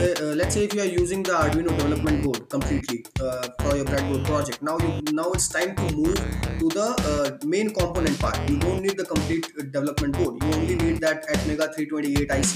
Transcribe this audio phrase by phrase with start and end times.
[0.00, 3.76] say, uh, let's say if you are using the Arduino development board completely uh, for
[3.76, 6.16] your breadboard project, now you now it's time to move
[6.60, 8.38] to the uh, main component part.
[8.48, 10.42] You don't need the complete uh, development board.
[10.42, 12.48] You only need that Atmega 328 IC.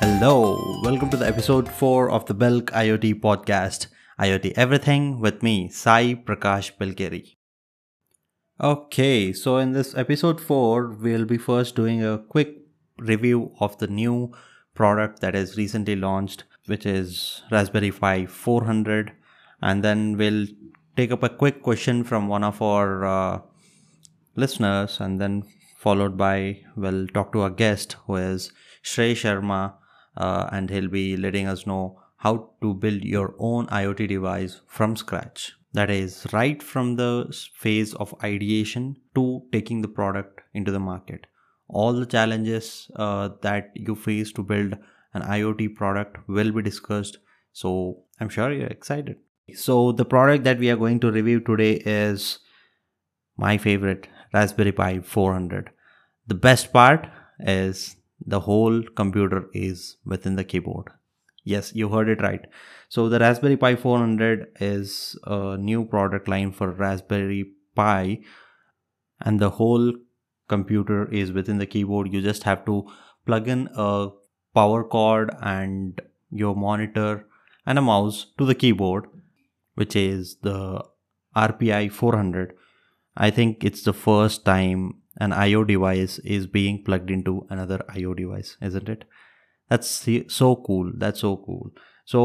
[0.00, 3.86] Hello, welcome to the episode 4 of the Belk IoT podcast.
[4.20, 7.36] IoT Everything with me, Sai Prakash Belkeri.
[8.60, 12.61] Okay, so in this episode 4, we'll be first doing a quick
[12.98, 14.32] review of the new
[14.74, 19.12] product that is recently launched, which is Raspberry Pi 400.
[19.60, 20.46] And then we'll
[20.96, 23.40] take up a quick question from one of our uh,
[24.36, 25.44] listeners, and then
[25.76, 28.52] followed by we'll talk to our guest who is
[28.82, 29.74] Shrey Sharma
[30.16, 34.96] uh, and he'll be letting us know how to build your own IoT device from
[34.96, 35.52] scratch.
[35.72, 41.26] That is right from the phase of ideation to taking the product into the market.
[41.68, 44.74] All the challenges uh, that you face to build
[45.14, 47.18] an IoT product will be discussed.
[47.52, 49.16] So I'm sure you're excited.
[49.54, 52.38] So the product that we are going to review today is
[53.36, 55.70] my favorite Raspberry Pi 400.
[56.26, 57.08] The best part
[57.40, 60.88] is the whole computer is within the keyboard.
[61.44, 62.44] Yes, you heard it right.
[62.88, 68.20] So the Raspberry Pi 400 is a new product line for Raspberry Pi
[69.20, 69.92] and the whole
[70.54, 72.12] computer is within the keyboard.
[72.12, 72.76] You just have to
[73.26, 74.08] plug in a
[74.54, 76.00] power cord and
[76.30, 77.26] your monitor
[77.66, 79.06] and a mouse to the keyboard,
[79.74, 80.58] which is the
[81.36, 82.54] RPI 400.
[83.16, 84.80] I think it's the first time
[85.20, 89.04] an IO device is being plugged into another IO device, isn't it?
[89.68, 90.92] That's so cool.
[90.94, 91.70] That's so cool.
[92.04, 92.22] So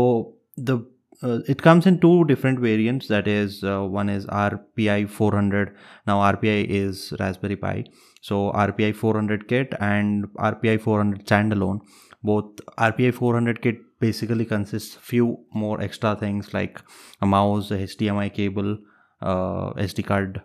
[0.55, 0.77] the
[1.23, 3.07] uh, it comes in two different variants.
[3.07, 5.75] That is, uh, one is RPI 400.
[6.05, 7.85] Now RPI is Raspberry Pi.
[8.21, 11.79] So RPI 400 kit and RPI 400 standalone.
[12.23, 16.81] Both RPI 400 kit basically consists few more extra things like
[17.21, 18.77] a mouse, a HDMI cable,
[19.21, 20.41] uh, SD card,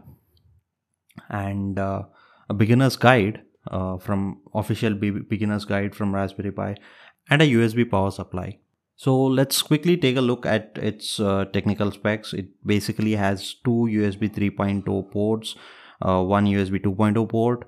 [1.28, 2.02] and uh,
[2.48, 6.76] a beginner's guide uh, from official beginner's guide from Raspberry Pi
[7.28, 8.58] and a USB power supply.
[9.02, 12.32] So let's quickly take a look at its uh, technical specs.
[12.32, 15.56] It basically has two USB 3.0 ports,
[16.00, 17.64] uh, one USB 2.0 port,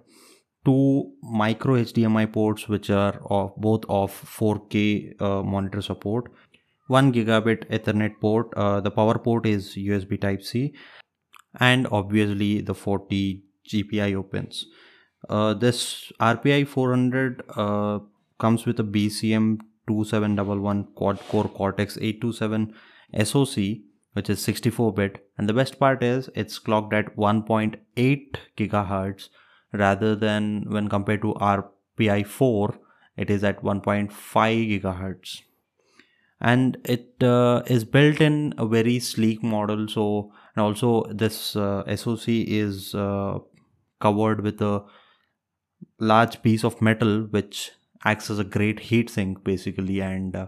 [0.64, 6.30] two micro HDMI ports which are of both of 4K uh, monitor support,
[6.86, 8.54] one gigabit Ethernet port.
[8.56, 10.72] Uh, the power port is USB Type C,
[11.58, 14.66] and obviously the 40 GPIO pins.
[15.28, 17.98] Uh, this RPI 400 uh,
[18.38, 22.72] comes with a BCM 2711 quad core Cortex A72
[23.24, 25.26] SoC, which is 64 bit.
[25.36, 29.28] And the best part is it's clocked at 1.8 gigahertz
[29.72, 32.78] rather than when compared to RPI 4,
[33.16, 35.42] it is at 1.5 gigahertz.
[36.40, 39.88] And it uh, is built in a very sleek model.
[39.88, 43.38] So, and also this uh, SoC is uh,
[44.00, 44.84] covered with a
[45.98, 47.70] large piece of metal which
[48.04, 50.47] acts as a great heat sink basically and uh,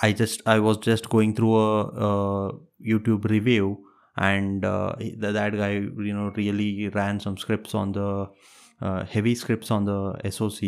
[0.00, 2.52] i just i was just going through a, a
[2.86, 3.78] youtube review
[4.16, 8.26] and uh, that guy you know really ran some scripts on the
[8.80, 10.60] uh, heavy scripts on the soc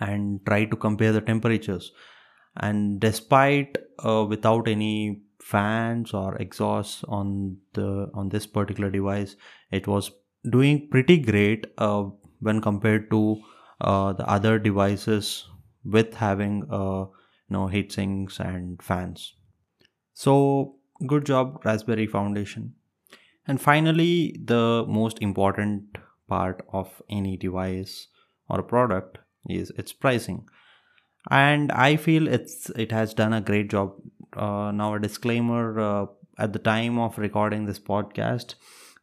[0.00, 1.92] and tried to compare the temperatures.
[2.56, 9.34] And despite uh, without any fans or exhausts on the on this particular device
[9.72, 10.12] it was
[10.48, 12.04] doing pretty great uh,
[12.38, 13.40] when compared to
[14.12, 15.48] the other devices
[15.84, 17.04] with having uh,
[17.48, 19.34] you know heat sinks and fans.
[20.14, 20.76] So
[21.06, 22.74] good job raspberry foundation.
[23.46, 25.98] And finally the most important
[26.28, 28.08] part of any device
[28.48, 30.46] or product is its pricing.
[31.30, 33.94] And i feel it's it has done a great job.
[34.36, 36.06] Uh, now a disclaimer uh,
[36.38, 38.54] at the time of recording this podcast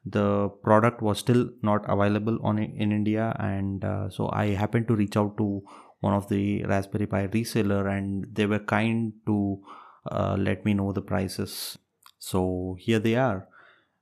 [0.05, 4.95] the product was still not available on in India, and uh, so I happened to
[4.95, 5.61] reach out to
[5.99, 9.61] one of the Raspberry Pi reseller, and they were kind to
[10.09, 11.77] uh, let me know the prices.
[12.17, 13.47] So here they are.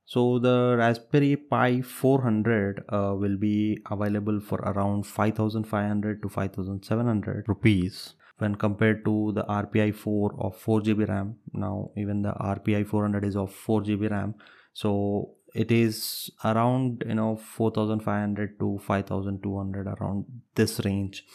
[0.05, 8.13] So the Raspberry Pi 400 uh, will be available for around 5500 to 5700 rupees
[8.37, 11.35] when compared to the RPI 4 of 4 GB RAM.
[11.51, 14.35] Now even the RPI 400 is of 4 GB RAM.
[14.71, 21.25] So it is around you know 4500 to 5200 around this range.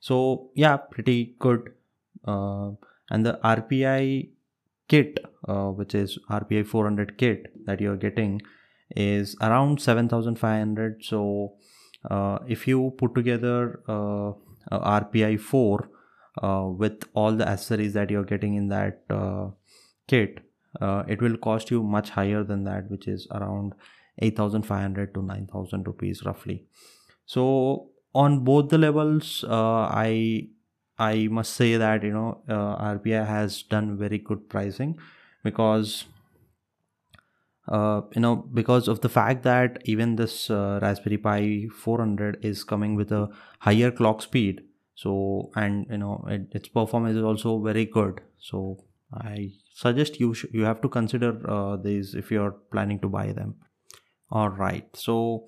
[0.00, 1.72] So yeah pretty good.
[2.24, 2.70] Uh,
[3.10, 4.28] and the rpi
[4.88, 5.18] kit
[5.48, 8.40] uh, which is rpi 400 kit that you're getting
[8.96, 11.54] is around 7500 so
[12.10, 14.32] uh, if you put together uh,
[14.72, 15.90] rpi 4
[16.42, 19.48] uh, with all the accessories that you're getting in that uh,
[20.08, 20.40] kit
[20.80, 23.74] uh, it will cost you much higher than that which is around
[24.18, 26.66] 8500 to 9000 rupees roughly.
[27.26, 30.48] So on both the levels uh, i
[30.98, 34.96] i must say that you know uh, rpi has done very good pricing
[35.42, 36.04] because
[37.68, 42.62] uh, you know because of the fact that even this uh, raspberry pi 400 is
[42.62, 43.28] coming with a
[43.60, 44.62] higher clock speed.
[44.94, 48.20] So and you know it, its performance is also very good.
[48.38, 48.84] So
[49.14, 53.26] i suggest you sh- you have to consider uh, these if you're planning to buy
[53.32, 53.54] them
[54.30, 55.46] all right so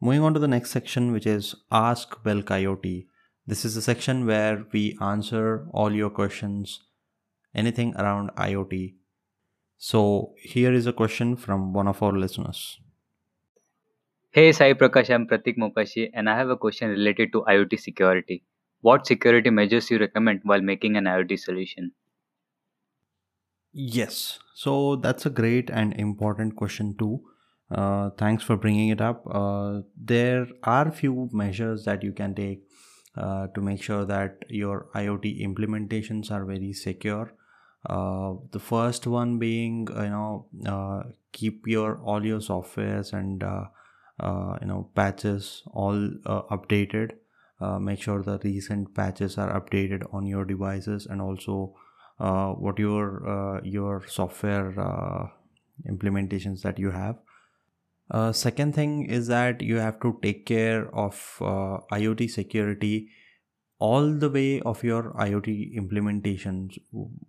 [0.00, 3.06] moving on to the next section which is ask belk iot
[3.46, 6.80] this is the section where we answer all your questions
[7.54, 8.94] anything around iot
[9.80, 12.80] so here is a question from one of our listeners.
[14.30, 18.42] Hey Sai Prakash, I'm Pratik Mokashi and I have a question related to IoT security.
[18.80, 21.92] What security measures you recommend while making an IoT solution?
[23.80, 27.20] Yes, so that's a great and important question too.
[27.70, 29.22] Uh, thanks for bringing it up.
[29.30, 32.62] Uh, there are few measures that you can take
[33.16, 37.32] uh, to make sure that your IoT implementations are very secure
[37.86, 43.64] uh, the first one being you know uh, keep your all your softwares and uh,
[44.60, 45.96] you know patches all
[46.56, 47.12] updated
[47.80, 51.74] make sure the recent patches are updated on your devices and also
[52.18, 54.72] what your your software
[55.88, 57.16] implementations that you have
[58.10, 63.10] uh, second thing is that you have to take care of uh, IoT security
[63.78, 66.78] all the way of your IoT implementations.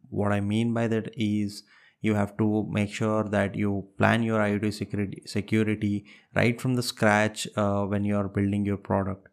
[0.09, 1.63] What I mean by that is
[2.01, 6.83] you have to make sure that you plan your IoT security, security right from the
[6.83, 9.27] scratch uh, when you are building your product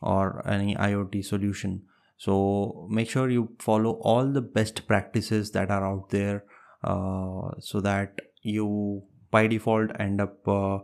[0.00, 1.82] or any IoT solution.
[2.22, 6.44] So make sure you follow all the best practices that are out there
[6.84, 9.02] uh, so that you
[9.32, 10.78] by default end up uh,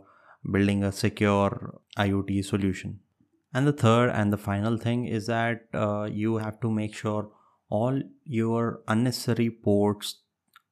[0.51, 2.99] building a secure IoT solution.
[3.53, 7.31] And the third and the final thing is that uh, you have to make sure
[7.69, 10.15] all your unnecessary ports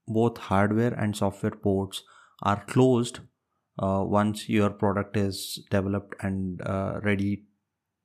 [0.06, 2.04] both hardware and software ports
[2.44, 3.20] are closed
[3.80, 7.44] uh, once your product is developed and uh, ready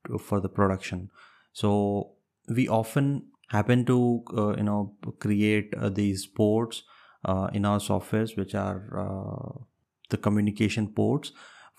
[0.06, 1.10] to, for the production.
[1.52, 2.11] So
[2.48, 6.82] we often happen to uh, you know create uh, these ports
[7.24, 9.64] uh, in our softwares which are
[10.10, 11.32] the communication ports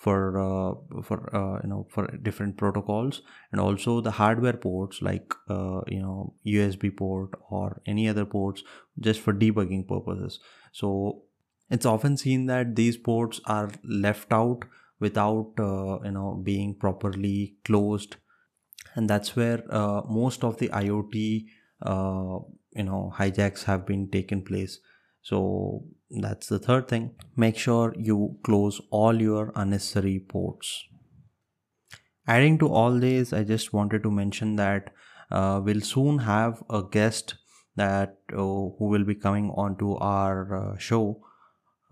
[0.04, 3.21] for uh, for uh, you know for different protocols
[3.51, 8.63] and also the hardware ports like uh, you know USB port or any other ports
[9.00, 10.39] just for debugging purposes.
[10.71, 11.24] So
[11.69, 14.66] it's often seen that these ports are left out
[15.00, 18.18] without uh, you know being properly closed
[18.95, 21.45] and that's where uh, most of the IoT
[21.81, 22.40] uh,
[22.75, 24.80] you know hijacks have been taken place.
[25.22, 27.16] So that's the third thing.
[27.36, 30.84] Make sure you close all your unnecessary ports.
[32.25, 34.92] Adding to all this i just wanted to mention that
[35.30, 37.36] uh, we'll soon have a guest
[37.75, 41.22] that uh, who will be coming onto our uh, show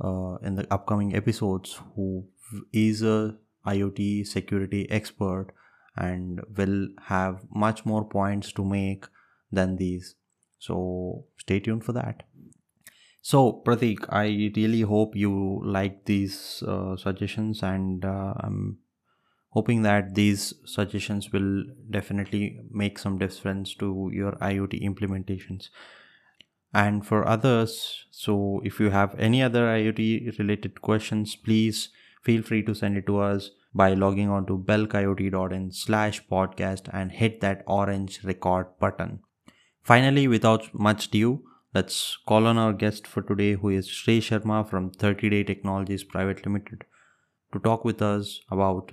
[0.02, 2.26] uh, in the upcoming episodes who
[2.72, 5.48] is a iot security expert
[5.96, 9.06] and will have much more points to make
[9.52, 10.16] than these.
[10.60, 12.24] So stay tuned for that.
[13.24, 18.80] So, Pratik, I really hope you like these uh, suggestions, and uh, I'm
[19.50, 25.70] hoping that these suggestions will definitely make some difference to your IoT implementations.
[26.74, 31.90] And for others, so if you have any other IoT related questions, please
[32.24, 37.12] feel free to send it to us by logging on to belkiot.in slash podcast and
[37.12, 39.20] hit that orange record button.
[39.84, 44.70] Finally, without much ado, Let's call on our guest for today, who is Shrey Sharma
[44.70, 46.84] from 30 Day Technologies Private Limited,
[47.54, 48.92] to talk with us about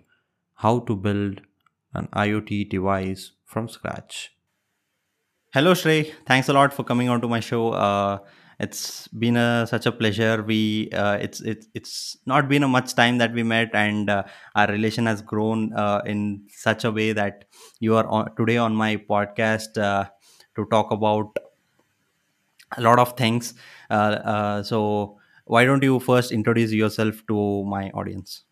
[0.54, 1.40] how to build
[1.92, 4.30] an IoT device from scratch.
[5.52, 6.12] Hello, Shrey.
[6.24, 7.70] Thanks a lot for coming on to my show.
[7.70, 8.18] Uh,
[8.58, 10.42] it's been a, such a pleasure.
[10.42, 14.24] We uh, it's it's it's not been a much time that we met, and uh,
[14.54, 17.44] our relation has grown uh, in such a way that
[17.78, 20.06] you are on, today on my podcast uh,
[20.56, 21.38] to talk about
[22.76, 23.54] a lot of things.
[23.90, 28.44] Uh, uh, so why don't you first introduce yourself to my audience?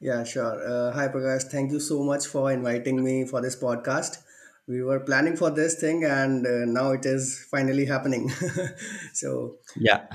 [0.00, 0.92] Yeah, sure.
[0.94, 1.44] Hi, Prakash.
[1.44, 4.18] Thank you so much for inviting me for this podcast.
[4.68, 8.28] We were planning for this thing, and uh, now it is finally happening.
[9.14, 10.06] so, Yeah.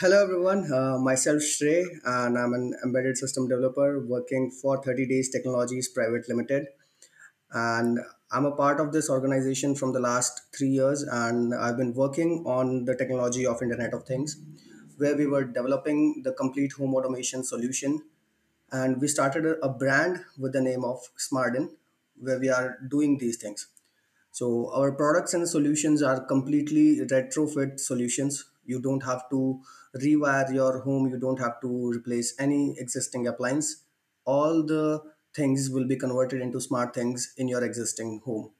[0.00, 0.70] hello everyone.
[0.70, 6.28] Uh, myself Shrey, and I'm an embedded system developer working for 30 Days Technologies Private
[6.28, 6.66] Limited.
[7.52, 8.00] and
[8.32, 12.44] I'm a part of this organization from the last three years, and I've been working
[12.46, 14.36] on the technology of Internet of Things,
[14.98, 18.02] where we were developing the complete home automation solution,
[18.72, 21.70] and we started a, a brand with the name of Smarden,
[22.20, 23.68] where we are doing these things.
[24.32, 28.46] So our products and solutions are completely retrofit solutions.
[28.64, 29.60] You don't have to
[30.02, 31.06] rewire your home.
[31.08, 33.84] You don't have to replace any existing appliance.
[34.24, 35.02] All the
[35.34, 38.50] things will be converted into smart things in your existing home.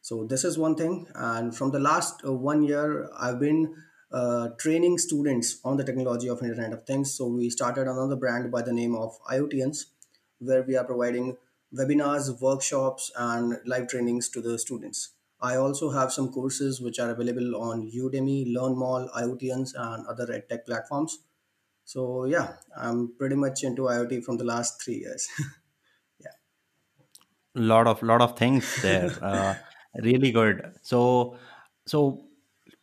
[0.00, 1.06] So this is one thing.
[1.14, 3.74] And from the last uh, one year, I've been
[4.10, 7.14] uh, training students on the technology of Internet of Things.
[7.14, 9.86] So we started another brand by the name of IoTians,
[10.38, 11.36] where we are providing
[11.74, 15.12] webinars, workshops, and live trainings to the students.
[15.40, 20.64] I also have some courses which are available on Udemy, LearnMall, IoTians, and other edtech
[20.64, 21.18] platforms.
[21.84, 25.28] So yeah, I'm pretty much into IoT from the last three years.
[26.20, 26.30] yeah.
[27.54, 29.54] lot of lot of things there uh,
[30.02, 31.36] really good so
[31.86, 32.20] so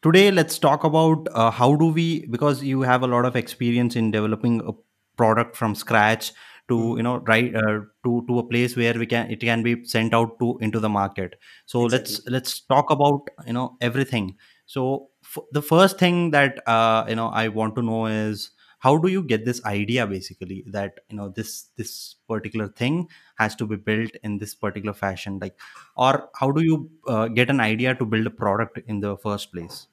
[0.02, 3.96] today let's talk about uh, how do we because you have a lot of experience
[3.96, 4.72] in developing a
[5.16, 6.34] product from scratch
[6.74, 6.98] to Mhm.
[6.98, 10.14] you know right uh, to to a place where we can it can be sent
[10.14, 11.36] out to into the market.
[11.66, 14.38] So let's let's talk about you know everything.
[14.66, 18.52] So f- the first thing that uh, you know i want to know is
[18.86, 21.52] how do you get this idea basically that you know this
[21.82, 25.40] this particular thing has to be built in this particular fashion?
[25.42, 25.60] Like
[25.96, 29.52] or how do you uh, get an idea to build a product in the first
[29.52, 29.88] place?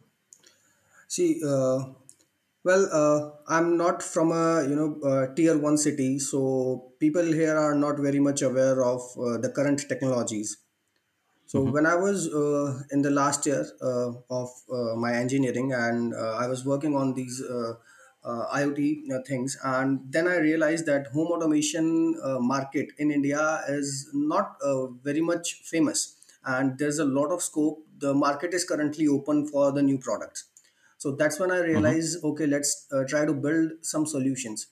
[1.08, 1.84] See, uh,
[2.64, 7.56] well, uh, I'm not from a you know uh, tier one city, so people here
[7.56, 10.58] are not very much aware of uh, the current technologies.
[11.46, 15.72] So hmm when I was uh, in the last year uh, of uh, my engineering,
[15.72, 17.74] and uh, I was working on these uh,
[18.24, 23.62] uh, IoT uh, things, and then I realized that home automation uh, market in India
[23.68, 27.86] is not uh, very much famous, and there's a lot of scope.
[27.98, 30.49] The market is currently open for the new products.
[31.00, 34.68] So that's when I hmm realized, okay, let's uh, try to build some solutions.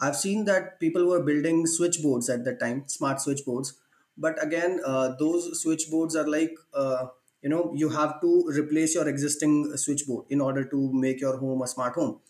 [0.00, 3.80] I've seen that people were building switchboards at that time, smart switchboards.
[4.16, 7.08] But again uh, those switchboards are like uh,
[7.42, 11.62] you know you have to replace your existing switchboard in order to make your home
[11.62, 12.20] a smart home.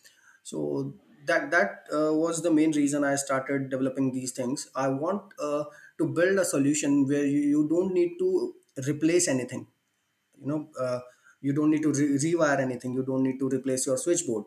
[0.45, 0.95] So
[1.27, 4.69] that that uh, was the main reason i started developing these things.
[4.75, 5.65] I want uh,
[5.99, 8.55] to build a solution where you, you don't need to
[8.89, 9.69] replace anything.
[10.41, 11.01] You know uh,
[11.43, 14.45] you don't need to re- rewire anything you don't need to replace your switchboard.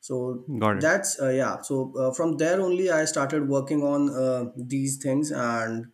[0.00, 1.60] So that's uh, yeah.
[1.62, 5.92] So uh, from there only i started working on uh, these things and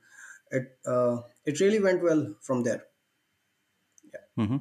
[0.51, 2.85] it uh, it really went well from there.
[4.13, 4.21] Yeah.
[4.39, 4.57] Mm-hmm.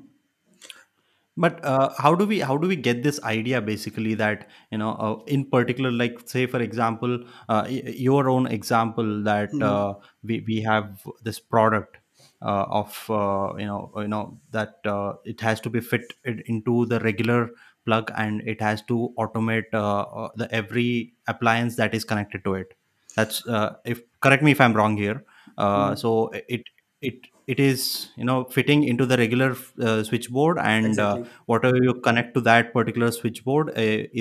[1.38, 4.92] but uh, how do we how do we get this idea basically that you know
[4.94, 10.44] uh, in particular like say for example uh, your own example that hmm uh, we
[10.48, 11.98] we have this product
[12.46, 16.46] uh, of uh, you know you know that uh, it has to be fit it
[16.46, 17.50] into the regular
[17.86, 22.56] plug and it has to automate uh, uh, the every appliance that is connected to
[22.56, 22.74] it.
[23.16, 25.24] That's uh, if correct me if i'm wrong here.
[25.58, 25.96] Uh, hmm.
[25.96, 26.64] so it
[27.02, 31.94] it it is you know fitting into the regular uh, switchboard and uh, whatever you
[31.94, 33.74] connect to that particular switchboard uh,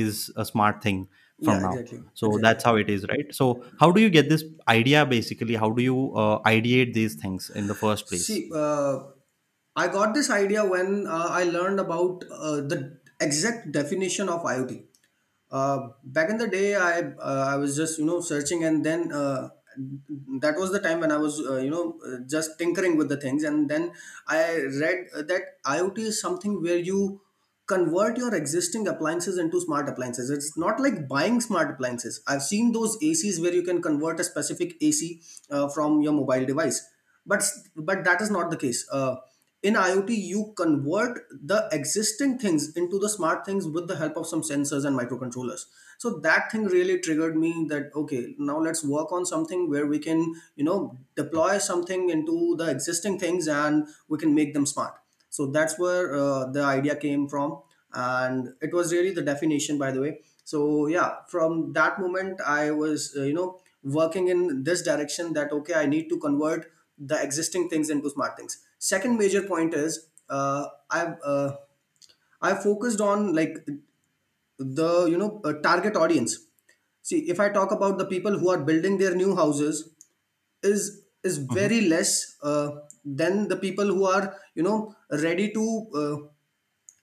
[0.04, 1.08] is a smart thing
[1.44, 1.72] from yeah now.
[1.72, 1.98] exactly.
[2.14, 2.42] So exactly.
[2.42, 3.34] that's how it is right?
[3.34, 5.54] So how do you get this idea basically?
[5.54, 8.26] How do you uh, ideate these things in the first place?
[8.26, 8.98] See uh,
[9.76, 14.84] i got this idea when uh, i learned about uh, the exact definition of iot
[15.50, 19.12] uh, back in the day i uh, i was just you know searching and then
[19.12, 19.48] uh,
[20.40, 21.98] that was the time when i was uh, you know
[22.28, 23.42] just tinkering with the things.
[23.42, 23.92] And then
[24.28, 27.20] i read that iot is something where you
[27.66, 30.30] convert your existing appliances into smart appliances.
[30.30, 32.20] It's not like buying smart appliances.
[32.26, 36.44] I've seen those acs where you can convert a specific ac uh, from your mobile
[36.44, 36.84] device.
[37.26, 37.42] But
[37.76, 38.86] but that is not the case.
[38.90, 39.16] Uh,
[39.62, 41.20] in iot you convert
[41.52, 45.62] the existing things into the smart things with the help of some sensors and microcontrollers.
[45.96, 49.98] So that thing really triggered me that okay now let's work on something where we
[49.98, 54.94] can you know deploy something into the existing things and we can make them smart
[55.36, 57.62] so that's where uh, the idea came from.
[57.92, 60.20] And it was really the definition by the way.
[60.44, 65.52] So yeah from that moment i was uh, you know working in this direction that
[65.58, 66.66] okay i need to convert
[66.98, 68.58] the existing things into smart things.
[68.78, 71.56] Second major point is uh, i've uh,
[72.42, 73.56] i focused on like
[74.58, 76.38] the you know uh, target audience.
[77.02, 79.80] See if i talk about the people who are building their new houses
[80.62, 82.70] is is hmm very less uh,
[83.04, 86.16] than the people who are you know ready to uh,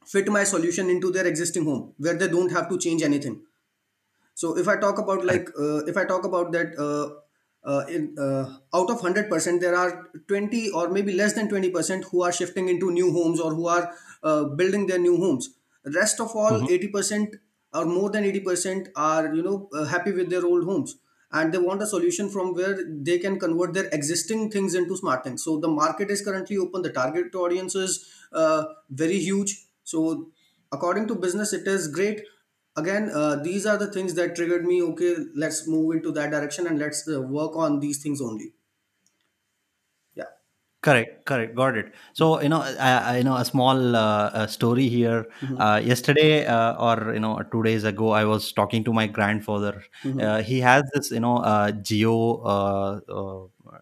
[0.07, 3.43] fit my solution into their existing home where they don't have to change anything.
[4.33, 7.07] So if i talk about like uh, if i talk about that uh,
[7.71, 12.23] uh, in, uh, out of 100% there are 20 or maybe less than 20% who
[12.23, 13.93] are shifting into new homes or who are
[14.23, 15.49] uh, building their new homes.
[15.85, 16.67] Rest of all Mhm.
[16.69, 17.35] 80%
[17.73, 20.97] or more than 80% are you know uh, happy with their old homes
[21.33, 25.23] and they want a solution from where they can convert their existing things into smart
[25.23, 25.43] things.
[25.43, 26.81] So the market is currently open.
[26.81, 29.65] The target audience is uh, very huge.
[29.83, 30.29] So
[30.71, 32.23] according to business it is great.
[32.75, 34.81] Again uh, these are the things that triggered me.
[34.81, 38.53] Okay let's move into that direction and let's uh, work on these things only
[40.81, 41.93] Correct, correct, got it.
[42.13, 45.27] So you know, I, I you know a small uh, story here.
[45.43, 45.61] mm-hmm.
[45.61, 49.83] Uh, yesterday, uh, or you know, two days ago, I was talking to my grandfather.
[50.03, 50.19] Mm-hmm.
[50.19, 53.77] Uh, he has this, you know, uh, Jio uh, uh,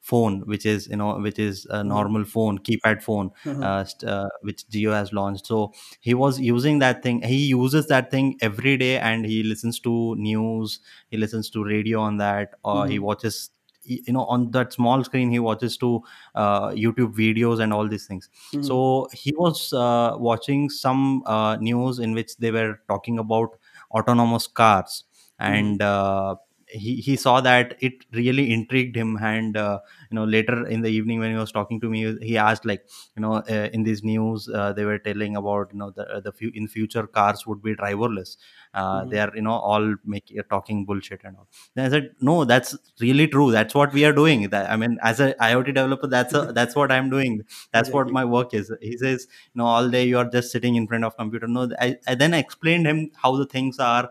[0.00, 1.84] phone, which is you know, which is a Mm-hmm.
[1.84, 3.62] normal phone, keypad phone, Mm-hmm.
[3.62, 5.46] uh, st- uh, which Jio has launched.
[5.46, 7.22] So he was using that thing.
[7.22, 10.80] He uses that thing every day, and he listens to news.
[11.10, 13.04] He listens to radio on that, or he Mm-hmm.
[13.04, 13.50] watches
[13.84, 16.02] you know on that small screen he watches to
[16.34, 18.62] uh, youtube videos and all these things Mm-hmm.
[18.62, 23.56] so he was uh, watching some uh, news in which they were talking about
[23.92, 25.04] autonomous cars
[25.40, 25.52] Mm-hmm.
[25.54, 26.34] and uh,
[26.72, 29.16] he, he saw that it really intrigued him.
[29.20, 32.36] And uh, you know later in the evening when he was talking to me he
[32.38, 32.84] asked like
[33.16, 36.32] you know uh, in these news uh, they were telling about you know the, the
[36.32, 38.36] few in future cars would be driverless.
[38.72, 39.18] Uh, they Mm-hmm.
[39.18, 41.48] are you know all making talking bullshit and all.
[41.74, 43.50] Then i said no that's really true.
[43.50, 44.48] That's what we are doing.
[44.50, 47.42] That i mean as a iot developer that's a that's what i'm doing.
[47.72, 48.72] That's what my work is.
[48.80, 51.46] He says you know all day you are just sitting in front of computer.
[51.48, 54.10] No i, I then explained him how the things are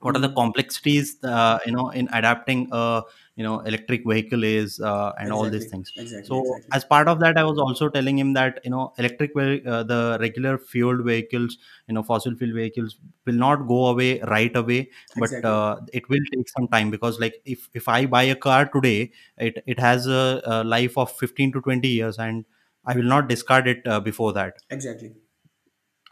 [0.00, 0.36] what are the mm-hmm.
[0.36, 3.02] complexities uh, you know in adapting a
[3.36, 5.92] you know electric vehicle is uh, and all these things.
[5.96, 6.26] Exactly.
[6.26, 6.68] So exactly.
[6.72, 10.18] as part of that i was also telling him that you know electric uh, the
[10.20, 15.24] regular fueled vehicles you know fossil fuel vehicles will not go away right away but
[15.24, 15.50] exactly.
[15.50, 19.10] uh, it will take some time because like if if i buy a car today
[19.38, 22.44] it it has a, a life of 15 to 20 years and
[22.84, 24.54] i will not discard it uh, before that.
[24.70, 25.12] Exactly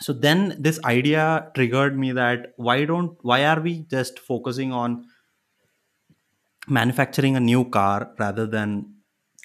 [0.00, 5.04] so then this idea triggered me that why don't why are we just focusing on
[6.68, 8.94] manufacturing a new car rather than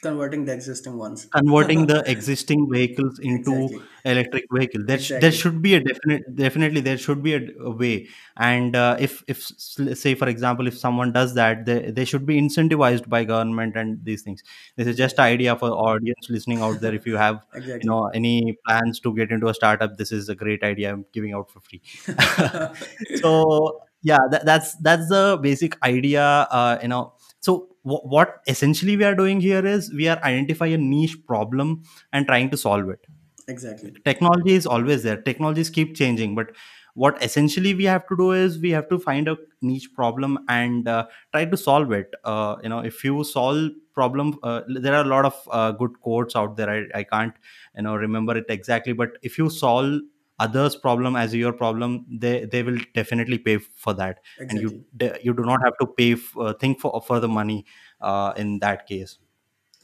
[0.04, 1.26] converting the existing ones.
[1.36, 3.88] Converting the existing vehicles into exactly.
[4.06, 4.84] electric vehicle.
[4.86, 8.08] There, sh- there should be a definite definitely there should be a, a way.
[8.38, 12.40] And uh, if if say for example if someone does that they, they should be
[12.40, 14.44] incentivized by government and these things.
[14.76, 16.94] This is just an idea for audience listening out there.
[16.94, 20.36] If you have you know any plans to get into a startup this is a
[20.36, 20.92] great idea.
[20.92, 21.82] I'm giving out for free.
[23.22, 27.14] So yeah that, that's that's the basic idea uh, you know.
[27.40, 31.84] So wh- what essentially we are doing here is we are identifying a niche problem
[32.12, 33.06] and trying to solve it.
[33.48, 33.94] Exactly.
[34.06, 35.18] Technology is always there.
[35.22, 36.52] Technologies keep changing but
[36.96, 40.88] what essentially we have to do is we have to find a niche problem and
[40.88, 42.14] uh, try to solve it.
[42.24, 46.00] Uh, you know if you solve problem uh, there are a lot of uh, good
[46.02, 46.70] quotes out there.
[46.70, 47.34] I, I can't
[47.76, 50.02] you know remember it exactly but if you solve
[50.40, 54.20] others problem as your problem they they will definitely pay for that.
[54.40, 57.66] And you de- you do not have to pay uh, think for for the money
[58.02, 59.20] uh, in that case.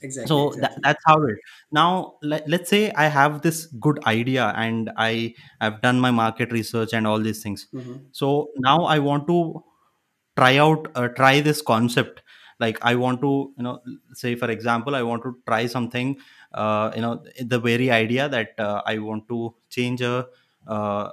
[0.01, 0.81] Exactly so that, exactly.
[0.83, 1.37] that's how it
[1.73, 6.53] now let, let's say i have this good idea and i have done my market
[6.53, 7.67] research and all these things.
[7.73, 7.95] Mm-hmm.
[8.13, 9.61] so now i want to
[10.37, 12.21] try out uh, try this concept.
[12.61, 13.79] Like i want to you know
[14.13, 16.17] say for example i want to try something
[16.95, 17.21] you know
[17.53, 20.27] the very idea that uh, i want to change a
[20.67, 21.09] uh,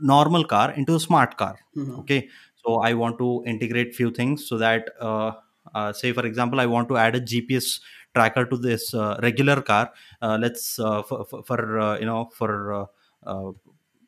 [0.00, 1.98] normal car into a smart car Mm-hmm.
[2.00, 2.28] okay
[2.62, 5.30] so i want to integrate few things so that uh,
[5.74, 7.80] uh, say for example i want to add a gps
[8.14, 12.74] tracker to this uh, regular car uh, let's uh, for, for, uh, you know for
[12.74, 12.86] uh,
[13.24, 13.52] uh,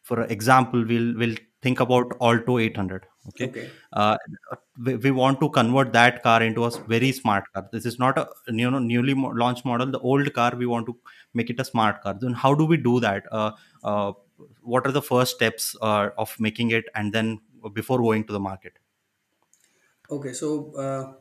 [0.03, 3.49] for example we'll we'll think about alto 800 okay?
[3.49, 3.73] Okay.
[3.93, 4.17] Uh,
[4.85, 7.69] we, we want to convert that car into a very smart car.
[7.73, 9.91] This is not a you know newly mo- launched model.
[9.91, 10.99] The old car we want to
[11.35, 12.15] make it a smart car.
[12.15, 13.25] Then how do we do that?
[13.33, 13.53] Uh,
[13.85, 14.13] uh,
[14.63, 17.41] what are the first steps uh, of making it and then
[17.75, 18.79] before going to the market?
[20.11, 21.15] Okay so uh,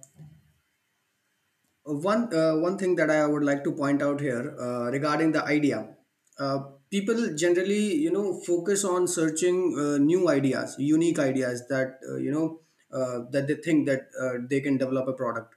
[1.84, 5.44] one uh, one thing that I would like to point out here uh, regarding the
[5.44, 5.96] idea,
[6.40, 6.60] uh,
[6.92, 12.32] people generally you know focus on searching uh, new ideas, unique ideas that uh, you
[12.32, 15.56] know uh, that they think that uh, they can develop a product.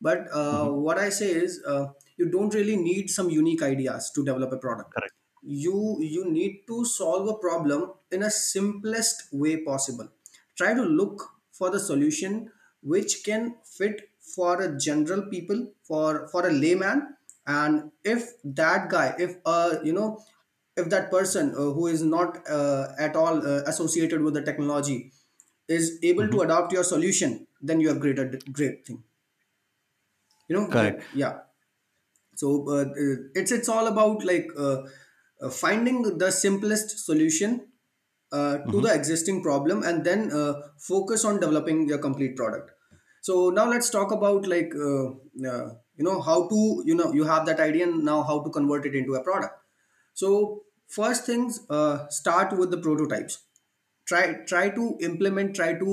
[0.00, 0.74] But uh, Mhm.
[0.86, 4.58] what I say is, uh, you don't really need some unique ideas to develop a
[4.58, 4.94] product.
[4.94, 10.08] correct You you need to solve a problem in a simplest way possible.
[10.56, 16.46] Try to look for the solution which can fit for a general people, for for
[16.48, 17.16] a layman,
[17.46, 20.08] and if that guy, if uh you know
[20.76, 25.12] if that person uh, who is not uh, at all uh, associated with the technology
[25.68, 26.46] is able to Mhm.
[26.46, 28.26] adopt your solution then you have great a
[28.60, 29.02] great thing
[30.48, 31.02] you know Correct.
[31.12, 31.40] yeah
[32.34, 32.84] so uh,
[33.34, 34.78] it's it's all about like uh,
[35.42, 37.68] uh, finding the simplest solution
[38.32, 38.86] uh, to Mm-hmm.
[38.86, 42.72] the existing problem and then uh, focus on developing your complete product
[43.20, 45.06] so now let's talk about like uh,
[45.52, 48.50] uh, you know how to you know you have that idea and now how to
[48.50, 49.61] convert it into a product
[50.14, 53.38] so first things uh, start with the prototypes.
[54.06, 55.90] Try try to implement try to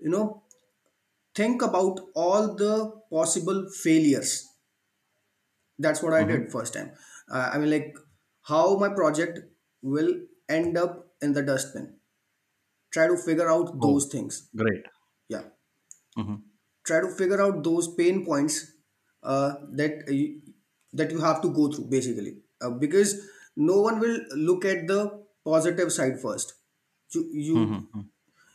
[0.00, 0.44] you know
[1.34, 2.74] think about all the
[3.10, 4.48] possible failures.
[5.78, 6.28] That's what i Mm-hmm.
[6.30, 6.90] did first time.
[7.30, 7.96] Uh, i mean like
[8.52, 9.38] how my project
[9.82, 10.10] will
[10.48, 11.86] end up in the dustbin.
[12.92, 14.50] Try to figure out Oh, those things.
[14.54, 14.84] great.
[15.28, 15.44] yeah.
[16.18, 16.42] Mm-hmm.
[16.84, 18.72] try to figure out those pain points
[19.22, 20.40] uh, that you,
[20.92, 22.38] that you have to go through basically.
[22.60, 23.28] Uh, because
[23.70, 24.18] no one will
[24.48, 25.00] look at the
[25.44, 26.54] positive side first
[27.14, 28.00] you you Mm-hmm.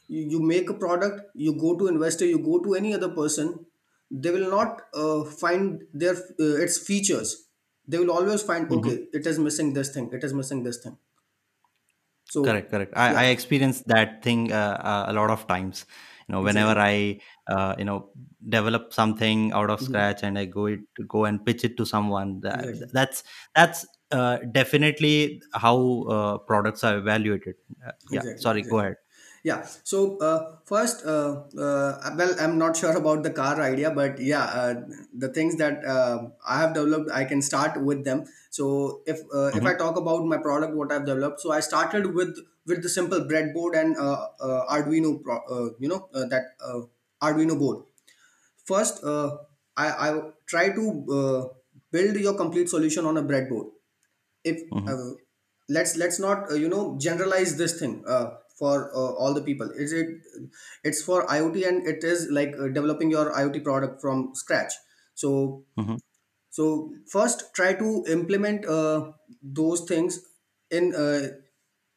[0.07, 3.53] you you make a product you go to investor you go to any other person
[4.11, 7.33] they will not uh, find their uh, its features
[7.87, 8.91] they will always find Mm-hmm.
[8.91, 10.97] okay it is missing this thing it is missing this thing
[12.25, 12.93] so Correct, correct.
[12.97, 15.85] I, I experienced that thing uh, uh, a lot of times.
[16.27, 18.11] You know, whenever exactly I, uh, you know,
[18.47, 19.81] develop something out of Mhm.
[19.81, 23.23] scratch and I go it go and pitch it to someone, that, that's
[23.55, 27.55] that's uh, definitely how uh, products are evaluated.
[27.85, 28.23] Uh, yeah.
[28.23, 28.63] exactly Sorry.
[28.63, 28.97] Go ahead.
[29.43, 29.67] Yeah.
[29.83, 34.43] So uh, first, uh, uh, well, I'm not sure about the car idea, but yeah,
[34.45, 34.75] uh,
[35.13, 38.25] the things that uh, I have developed, I can start with them.
[38.51, 39.83] So if uh, if I Mm-hmm.
[39.83, 43.75] talk about my product, what I've developed, so I started with with the simple breadboard
[43.79, 43.97] and
[44.69, 46.81] Arduino, pro- uh, you know, uh, that uh,
[47.21, 47.83] Arduino board.
[48.65, 49.37] First, uh,
[49.77, 50.85] I I try to
[51.19, 51.41] uh,
[51.91, 53.72] build your complete solution on a breadboard
[54.43, 54.93] if Mm-hmm.
[54.93, 55.11] uh,
[55.69, 59.69] let's let's not uh, you know generalize this thing uh, for uh, all the people
[59.75, 60.07] is it
[60.83, 64.73] it's for iot and it is like uh, developing your iot product from scratch
[65.15, 65.95] so Mm-hmm.
[66.49, 70.19] so first try to implement uh, those things
[70.71, 71.27] in uh,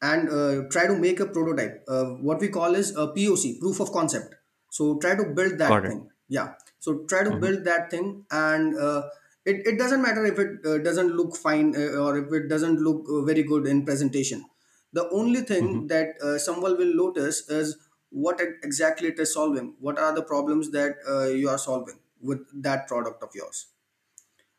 [0.02, 3.80] and uh, try to make a prototype uh, what we call is a poc proof
[3.80, 4.35] of concept
[4.70, 5.92] so try to build Got that it.
[5.92, 7.46] thing yeah so try to Mm-hmm.
[7.46, 9.02] build that thing and uh,
[9.46, 12.80] it, it doesn't matter if it uh, doesn't look fine uh, or if it doesn't
[12.80, 14.44] look uh, very good in presentation.
[14.92, 15.80] The only Mm-hmm.
[15.80, 17.76] thing that uh, someone will notice is
[18.11, 19.76] what exactly it is solving.
[19.80, 23.66] What are the problems that uh, you are solving with that product of yours?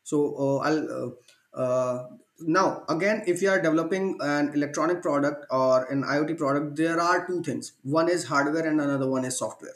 [0.04, 1.12] So uh, i'll uh,
[1.64, 7.00] uh, now again if you are developing an electronic product or an iot product there
[7.00, 7.74] are two things.
[7.84, 9.76] One is hardware and another one is software.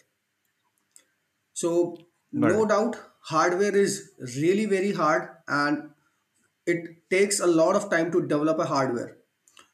[1.53, 1.97] So
[2.31, 5.91] no doubt hardware is really very hard and
[6.65, 9.17] it takes a lot of time to develop a hardware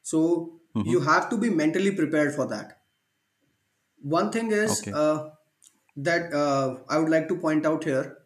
[0.02, 0.94] so Mm-hmm.
[0.94, 2.80] you have to be mentally prepared for that
[4.02, 4.92] one thing is Okay.
[4.92, 5.30] uh,
[5.96, 8.18] that uh, i would like to point out here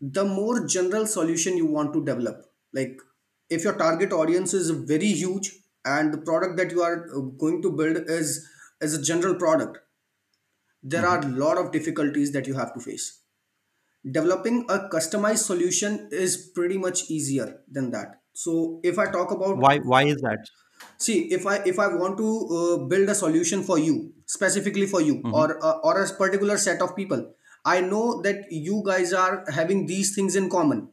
[0.00, 3.00] the more general solution you want to develop like
[3.50, 5.50] if your target audience is very huge
[5.84, 8.46] and the product that you are uh, going to build is
[8.80, 9.78] is a general product
[10.82, 11.06] there Mm-hmm.
[11.06, 13.17] are a lot of difficulties that you have to face
[14.04, 19.64] developing a customized solution is pretty much easier than that so if i talk about
[19.64, 19.78] Why?
[19.78, 20.48] Why is that?
[21.04, 23.94] see if i if i want to uh, build a solution for you
[24.26, 25.42] specifically for you Mm-hmm.
[25.42, 27.22] or uh, or a particular set of people
[27.64, 30.88] i know that you guys are having these things in common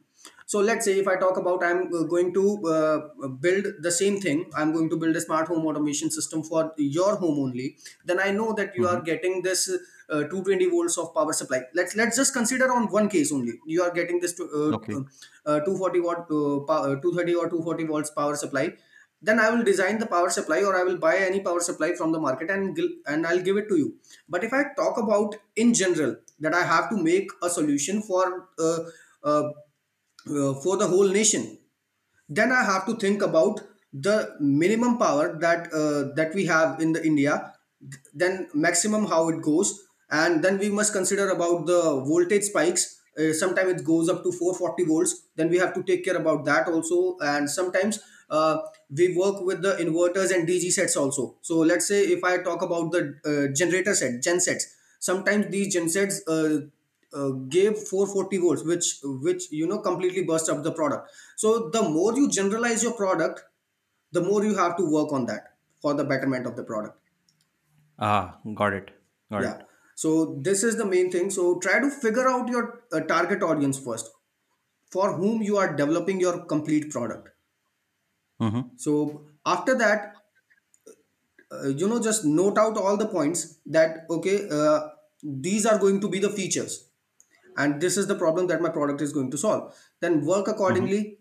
[0.52, 2.44] so let's say if i talk about i'm uh, going to
[2.76, 2.98] uh,
[3.46, 7.16] build the same thing i'm going to build a smart home automation system for your
[7.24, 7.68] home only
[8.04, 8.94] then i know that you Mm-hmm.
[8.94, 9.68] are getting this
[10.10, 11.62] uh, 220 volts of power supply.
[11.74, 13.54] Let's let's just consider on one case only.
[13.66, 14.94] You are getting this to, uh, Okay.
[15.46, 18.72] uh, 240 watt uh, power, 230 or 240 volts power supply.
[19.22, 22.12] Then i will design the power supply or i will buy any power supply from
[22.12, 23.94] the market and and i'll give it to you.
[24.28, 28.48] But if i talk about in general that i have to make a solution for
[28.58, 28.80] uh,
[29.24, 29.44] uh,
[30.30, 31.58] uh, for the whole nation
[32.28, 33.60] then i have to think about
[33.92, 37.36] the minimum power that uh, that we have in the india
[38.14, 39.72] then maximum how it goes
[40.10, 43.00] and then we must consider about the voltage spikes.
[43.18, 45.22] Uh, sometimes it goes up to 440 volts.
[45.36, 47.16] Then we have to take care about that also.
[47.20, 47.98] And sometimes
[48.30, 48.58] uh,
[48.90, 51.36] we work with the inverters and dg sets also.
[51.42, 55.72] So let's say if i talk about the uh, generator set gen sets sometimes these
[55.72, 56.60] gen sets uh,
[57.14, 61.10] uh, gave 440 volts which which you know completely burst up the product.
[61.36, 63.44] So the more you generalize your product
[64.12, 66.98] the more you have to work on that for the betterment of the product.
[67.98, 68.90] Ah, got it.
[69.30, 69.58] Got yeah.
[69.58, 69.65] it.
[69.96, 71.30] So this is the main thing.
[71.30, 74.10] So try to figure out your uh, target audience first
[74.92, 77.30] for whom you are developing your complete product.
[78.38, 78.60] Mm-hmm.
[78.76, 80.12] so after that
[81.50, 84.80] uh, you know just note out all the points that okay uh,
[85.22, 86.90] these are going to be the features
[87.56, 89.74] and this is the problem that my product is going to solve.
[90.02, 91.16] Then work accordingly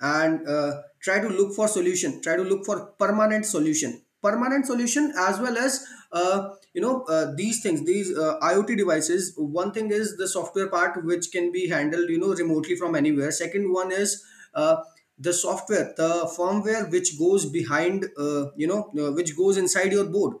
[0.00, 5.12] and uh, try to look for solution try to look for permanent solution permanent solution
[5.18, 9.34] as well as uh, you know uh, these things these uh, iot devices.
[9.36, 13.30] One thing is the software part which can be handled you know remotely from anywhere.
[13.30, 14.76] Second one is uh,
[15.18, 20.06] the software the firmware which goes behind uh, you know uh, which goes inside your
[20.06, 20.36] board.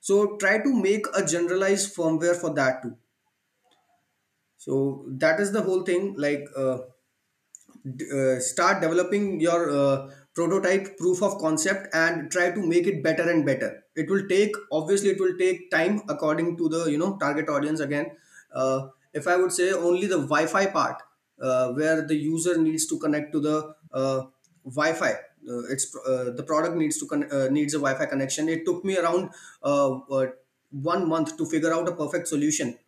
[0.00, 2.96] So try to make a generalized firmware for that too.
[4.58, 6.46] So that is the whole thing like
[8.40, 13.84] start developing your prototype proof of concept and try to make it better and better.
[13.96, 17.80] It will take obviously it will take time according to the you know target audience
[17.80, 18.12] again.
[18.54, 21.02] Uh, if i would say only the wi-fi part
[21.40, 24.22] uh, where the user needs to connect to the uh,
[24.64, 25.12] wi-fi
[25.48, 28.48] uh, it's uh, the product needs to con- uh, needs a wi-fi connection.
[28.48, 29.30] It took me around
[29.62, 32.78] one month to figure out a perfect solution.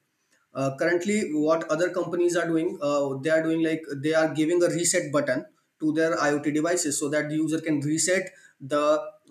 [0.55, 2.78] Currently what other companies are doing
[3.22, 5.46] they are doing like they are giving a reset button
[5.83, 8.85] to their iot devices so that the user can reset the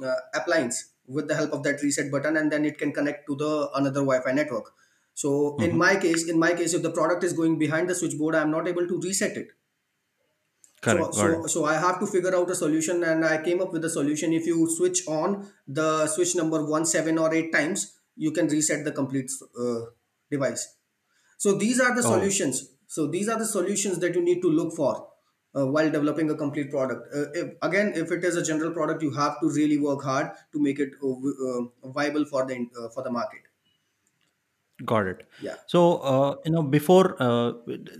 [0.04, 3.36] uh, appliance with the help of that reset button and then it can connect to
[3.36, 4.74] the another wi-fi network.
[5.14, 7.96] So in hmm my case in my case if the product is going behind the
[7.96, 9.50] switchboard i'm not able to reset it.
[10.84, 11.16] So Correct.
[11.16, 13.86] Got so so i have to figure out a solution and i came up with
[13.86, 14.34] a solution.
[14.34, 18.84] If you switch on the switch number one seven or eight times you can reset
[18.84, 19.82] the complete uh,
[20.30, 20.78] device.
[21.38, 22.70] So these are the Oh, solutions.
[22.88, 25.11] So these are the solutions that you need to look for
[25.56, 27.14] uh, while developing a complete product.
[27.14, 30.32] Uh, if, again if it is a general product you have to really work hard
[30.54, 33.42] to make it uh, uh, viable for the uh, for the market.
[34.86, 35.28] Got it.
[35.42, 35.56] yeah.
[35.68, 37.54] So, uh, you know, before uh,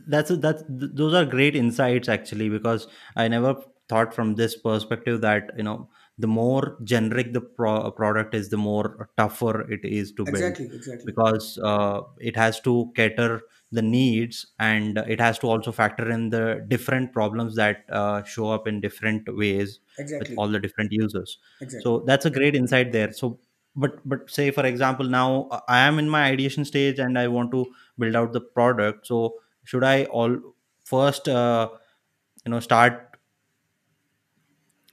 [0.08, 3.56] that's that's th- those are great insights actually because I never
[3.88, 8.58] thought from this perspective that you know the more generic the pro- product is, the
[8.58, 10.36] more tougher it is to build.
[10.36, 11.06] Exactly exactly.
[11.06, 16.30] Because uh, it has to cater the needs and it has to also factor in
[16.30, 21.38] the different problems that uh, show up in different ways with all the different users.
[21.62, 21.84] Exactly.
[21.84, 23.12] so that's a great insight there.
[23.14, 23.40] So
[23.76, 27.26] but but say for example now uh, i am in my ideation stage and i
[27.26, 27.66] want to
[27.98, 29.08] build out the product.
[29.08, 30.38] So should i all
[30.84, 31.70] first uh,
[32.46, 33.08] you know start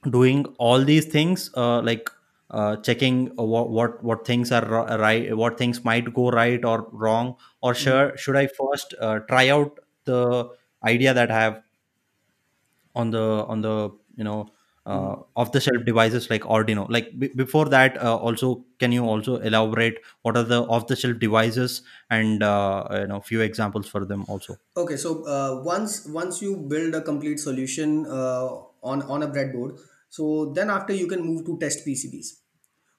[0.09, 2.09] doing all these things uh, like
[2.51, 4.65] uh, checking uh, what, what what things are
[4.99, 7.79] right what things might go right or wrong or Mhm.
[7.83, 10.49] should should i first uh, try out the
[10.83, 11.63] idea that i have
[12.95, 14.49] on the on the you know
[14.85, 15.19] uh, Mhm.
[15.35, 19.35] off the shelf devices like arduino like b- before that uh, also can you also
[19.37, 24.05] elaborate what are the off the shelf devices and uh, you know few examples for
[24.05, 28.47] them also Okay, so uh, once once you build a complete solution uh,
[28.81, 32.38] on on a breadboard, so then after you can move to test PCBs.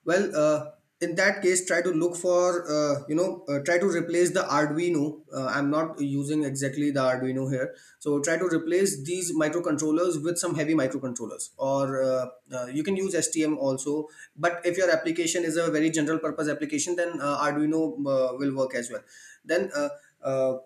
[0.04, 3.86] Well, uh, in that case, try to look for uh, you know uh, try to
[3.86, 5.20] replace the Arduino.
[5.34, 10.38] Uh, I'm not using exactly the Arduino here, so try to replace these microcontrollers with
[10.38, 14.08] some heavy microcontrollers, or uh, uh, you can use STM also.
[14.36, 18.54] But if your application is a very general purpose application, then uh, Arduino uh, will
[18.54, 19.02] work as well.
[19.44, 19.70] Then.
[19.74, 19.88] Uh,
[20.22, 20.58] uh,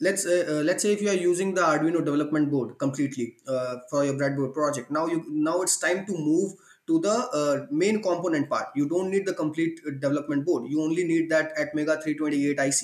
[0.00, 3.76] let's uh, uh, let's say if you are using the arduino development board completely uh,
[3.90, 6.52] for your breadboard project now you now it's time to move
[6.86, 8.68] to the uh, main component part.
[8.74, 10.70] You don't need the complete uh, development board.
[10.70, 12.74] You only need that atmega 328 ic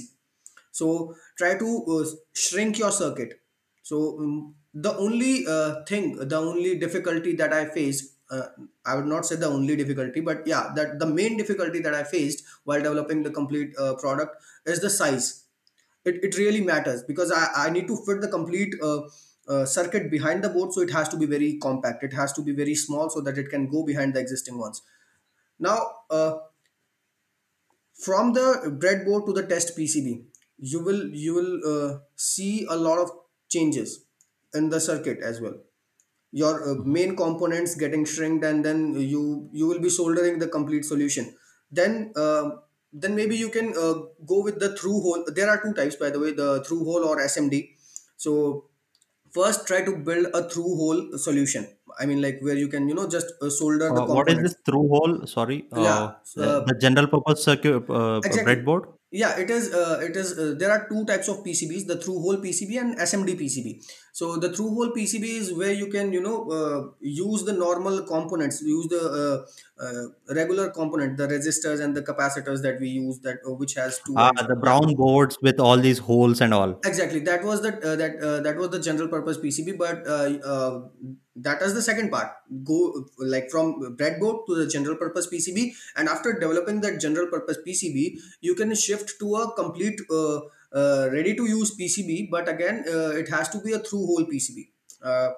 [0.72, 3.40] so try to uh, shrink your circuit.
[3.82, 8.46] So um, the only uh, thing the only difficulty that i faced uh,
[8.86, 12.02] i would not say the only difficulty but yeah that the main difficulty that i
[12.02, 15.44] faced while developing the complete uh, product is the size.
[16.04, 18.74] It, it really matters because I, I need to fit the complete
[19.48, 22.02] uh, circuit behind the board so it has to be very compact.
[22.04, 24.82] It has to be very small so that it can go behind the existing ones.
[25.58, 25.78] Now
[26.10, 26.38] uh,
[27.94, 30.24] from the breadboard to the test pcb
[30.58, 33.10] you will you will uh, see a lot of
[33.48, 34.04] changes
[34.54, 35.54] in the circuit as well.
[36.40, 36.86] Your uh, Mhm.
[36.96, 38.80] main components getting shrinked and then
[39.12, 39.22] you
[39.60, 41.26] you will be soldering the complete solution.
[41.80, 42.50] Then uh,
[42.92, 43.94] then maybe you can uh,
[44.32, 45.24] go with the through hole.
[45.40, 47.60] There are two types by the way the through hole or smd
[48.16, 48.36] so
[49.34, 51.66] first try to build a through hole solution.
[52.00, 54.38] I mean like where you can you know just uh, solder the uh, what is
[54.38, 55.26] this through hole?
[55.26, 58.44] Sorry yeah uh, the, uh, the general purpose circuit uh, exactly.
[58.46, 58.86] breadboard?
[59.10, 62.18] Yeah it is uh, it is uh, there are two types of pcbs the through
[62.26, 63.74] hole pcb and smd pcb
[64.12, 68.02] so the through hole pcb is where you can you know uh, use the normal
[68.02, 73.18] components use the uh, uh, regular component the resistors and the capacitors that we use
[73.20, 76.78] that uh, which has two ah the brown boards with all these holes and all.
[76.84, 77.20] Exactly.
[77.20, 80.80] That was the uh, that uh, that was the general purpose pcb but uh, uh,
[81.36, 82.30] that is the second part.
[82.64, 87.58] Go like from breadboard to the general purpose pcb and after developing that general purpose
[87.66, 90.40] pcb you can shift to a complete uh,
[90.74, 94.24] uh, ready to use PCB, but again, uh, it has to be a through hole
[94.26, 94.70] PCB.
[95.02, 95.30] Uh,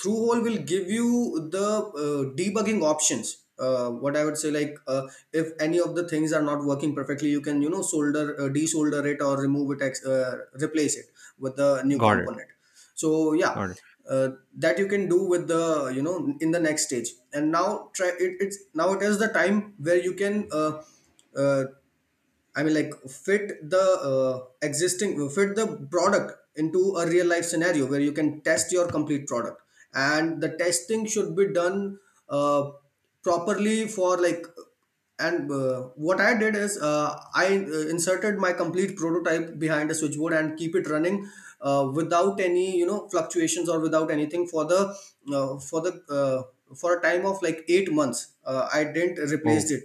[0.00, 1.66] through hole will give you the
[2.02, 3.38] uh, debugging options.
[3.58, 6.94] Uh, what i would say like uh, if any of the things are not working
[6.94, 10.96] perfectly you can you know solder uh, desolder it or remove it ex- uh, replace
[10.96, 11.04] it
[11.38, 12.26] with the new got it.
[12.26, 12.48] component.
[12.94, 13.60] So yeah
[14.08, 17.10] uh, that you can do with the you know in the next stage.
[17.34, 20.82] And now try it, it's now it is the time where you can uh,
[21.36, 21.64] uh,
[22.54, 27.86] I mean, like fit the uh, existing, fit the product into a real life scenario
[27.86, 29.62] where you can test your complete product,
[29.94, 32.70] and the testing should be done uh,
[33.22, 34.46] properly for like.
[35.18, 39.94] And uh, what I did is uh, I uh, inserted my complete prototype behind a
[39.94, 44.64] switchboard and keep it running uh, without any you know fluctuations or without anything for
[44.64, 44.96] the
[45.32, 48.32] uh, for the uh, for a time of like eight months.
[48.44, 49.84] Uh, I didn't replace oh it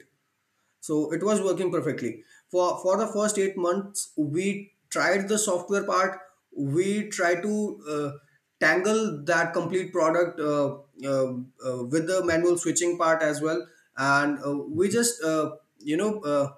[0.79, 5.83] so it was working perfectly for for the first eight months we tried the software
[5.85, 6.19] part.
[6.55, 8.11] We tried to uh,
[8.59, 11.33] tangle that complete product uh, uh,
[11.65, 13.67] uh, with the manual switching part as well.
[13.97, 16.53] And uh, we just uh, you know uh,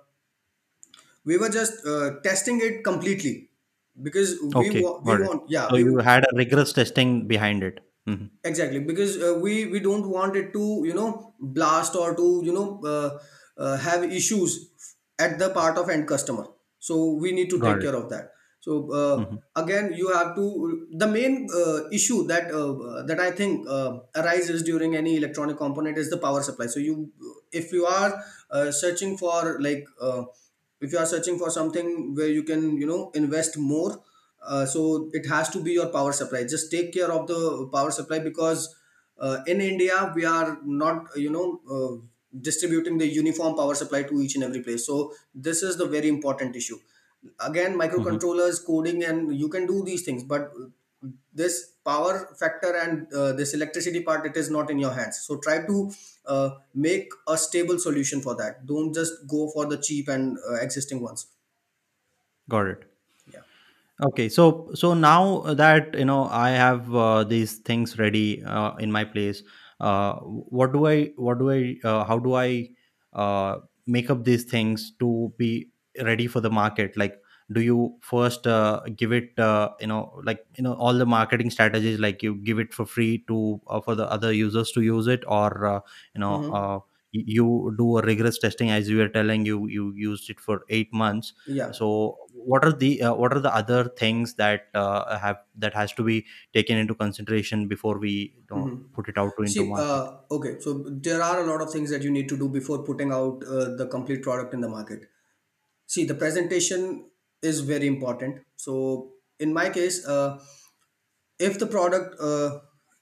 [1.23, 3.49] we were just uh, testing it completely
[4.01, 7.63] because we okay wa- we want yeah so we you had a rigorous testing behind
[7.63, 7.79] it.
[8.07, 12.41] Hmm exactly because uh, we we don't want it to you know blast or to
[12.43, 13.19] you know uh,
[13.57, 14.68] uh, have issues
[15.19, 16.47] at the part of end customer.
[16.79, 17.81] So we need to got take it.
[17.81, 18.33] care of that.
[18.61, 23.31] So uh, hmm again you have to the main uh, issue that uh, that i
[23.31, 26.67] think uh, arises during any electronic component is the power supply.
[26.67, 27.11] So you
[27.51, 30.23] if you are uh, searching for like uh,
[30.81, 34.03] if you are searching for something where you can you know invest more
[34.41, 36.43] uh, so it has to be your power supply.
[36.43, 38.75] Just take care of the power supply because
[39.19, 41.93] uh, in india we are not you know uh,
[42.41, 44.85] distributing the uniform power supply to each and every place.
[44.85, 46.79] So this is the very important issue.
[47.39, 50.53] Again hmm microcontrollers coding and you can do these things but
[51.33, 55.19] this power factor and uh, this electricity part it is not in your hands.
[55.21, 55.91] So try to
[56.25, 58.65] uh, make a stable solution for that.
[58.65, 61.27] Don't just go for the cheap and uh, existing ones.
[62.49, 62.91] Got it.
[63.25, 63.43] Yeah.
[64.01, 68.91] Okay, so so now that you know I have uh, these things ready uh, in
[68.93, 69.43] my place,
[69.79, 72.69] what do I what do I uh, how do I
[73.13, 75.69] uh, make up these things to be
[76.01, 76.97] ready for the market?
[76.97, 77.15] Like,
[77.51, 81.49] do you first uh, give it uh, you know like you know all the marketing
[81.49, 85.07] strategies like you give it for free to uh, for the other users to use
[85.07, 85.79] it, or uh,
[86.15, 89.67] you know hmm uh, y- you do a rigorous testing as you were telling you
[89.67, 91.33] you used it for eight months.
[91.47, 91.71] Yeah.
[91.71, 95.91] So what are the uh, what are the other things that uh, have that has
[95.93, 99.53] to be taken into consideration before we you know, hmm put it out to into
[99.53, 99.85] see market?
[99.85, 102.83] uh, okay so there are a lot of things that you need to do before
[102.83, 105.09] putting out uh, the complete product in the market.
[105.87, 107.05] See the presentation
[107.41, 108.41] is very important.
[108.55, 110.39] So in my case uh,
[111.39, 112.59] if the product uh,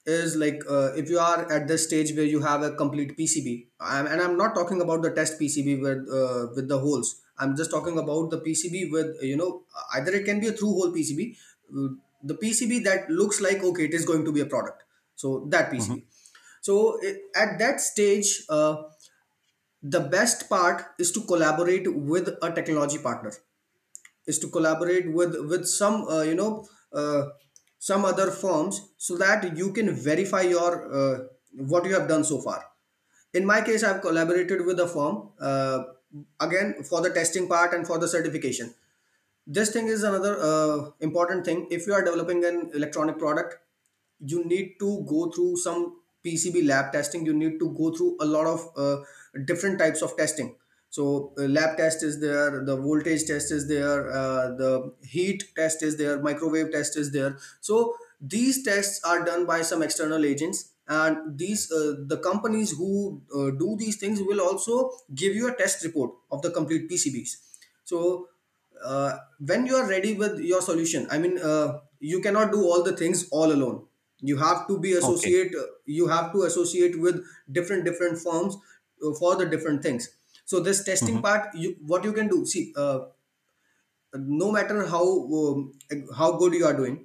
[0.08, 3.68] is like uh, if you are at this stage where you have a complete PCB
[3.80, 7.20] I'm, and I'm not talking about the test PCB with uh, with the holes.
[7.38, 9.62] I'm just talking about the PCB with you know
[9.94, 11.36] either it can be a through hole PCB
[12.22, 14.82] the PCB that looks like okay it is going to be a product.
[15.16, 16.04] So that PCB
[16.60, 18.76] so i- at that stage uh,
[19.82, 23.32] the best part is to collaborate with a technology partner.
[24.26, 27.22] Is to collaborate with with some uh, you know uh,
[27.78, 31.18] some other firms so that you can verify your uh,
[31.74, 32.64] what you have done so far
[33.34, 35.78] in my case i've collaborated with a firm uh,
[36.40, 38.74] again for the testing part and for the certification
[39.46, 43.56] this thing is another uh, important thing if you are developing an electronic product
[44.20, 47.24] you need to go through some PCB lab testing.
[47.24, 49.04] You need to go through a lot of uh,
[49.44, 50.56] different types of testing.
[50.90, 55.82] So uh, lab test is there, the voltage test is there, uh, the heat test
[55.82, 57.36] is there, microwave test is there.
[57.60, 63.20] So these tests are done by some external agents, and these uh, the companies who
[63.34, 67.36] uh, do these things will also give you a test report of the complete PCBs.
[67.84, 68.28] So
[68.82, 72.82] uh, when you are ready with your solution, I mean, uh, you cannot do all
[72.82, 73.84] the things all alone
[74.20, 75.52] you have to be okay associate
[75.86, 78.56] you have to associate with different different firms
[79.18, 80.08] for the different things
[80.50, 82.98] so this testing hmm part you what you can do see uh,
[84.14, 85.04] no matter how
[85.40, 85.72] um,
[86.16, 87.04] how good you are doing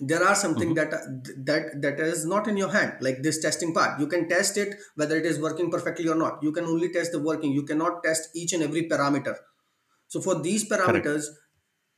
[0.00, 0.90] there are something hmm that
[1.50, 4.00] that that is not in your hand like this testing part.
[4.00, 6.42] You can test it whether it is working perfectly or not.
[6.42, 7.52] You can only test the working.
[7.52, 9.36] You cannot test each and every parameter.
[10.08, 11.06] So for these correct.
[11.06, 11.26] parameters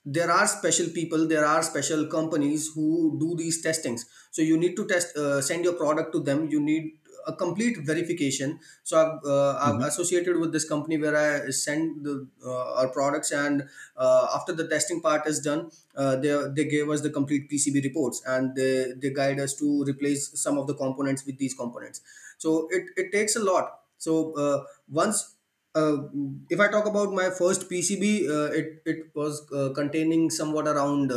[0.04, 4.06] there are special people there are special companies who do these testings.
[4.32, 6.48] So you need to test uh, send your product to them.
[6.50, 6.92] You need
[7.26, 8.60] a complete verification.
[8.82, 12.88] So i've, uh, I've hmm associated with this company where i send the uh, our
[12.88, 17.10] products and uh, after the testing part is done uh, they, they gave us the
[17.10, 21.38] complete pcb reports and they, they guide us to replace some of the components with
[21.38, 22.00] these components.
[22.38, 23.80] So it, it takes a lot.
[23.98, 25.36] So uh, once
[25.74, 26.08] uh,
[26.50, 31.10] if I talk about my first PCB, uh, it it was uh, containing somewhat around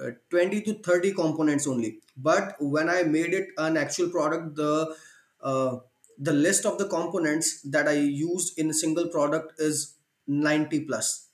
[0.00, 2.00] uh, uh, 20 to 30 components only.
[2.16, 4.94] But when I made it an actual product, the
[5.42, 5.76] uh,
[6.18, 11.28] the list of the components that I used in a single product is 90 plus.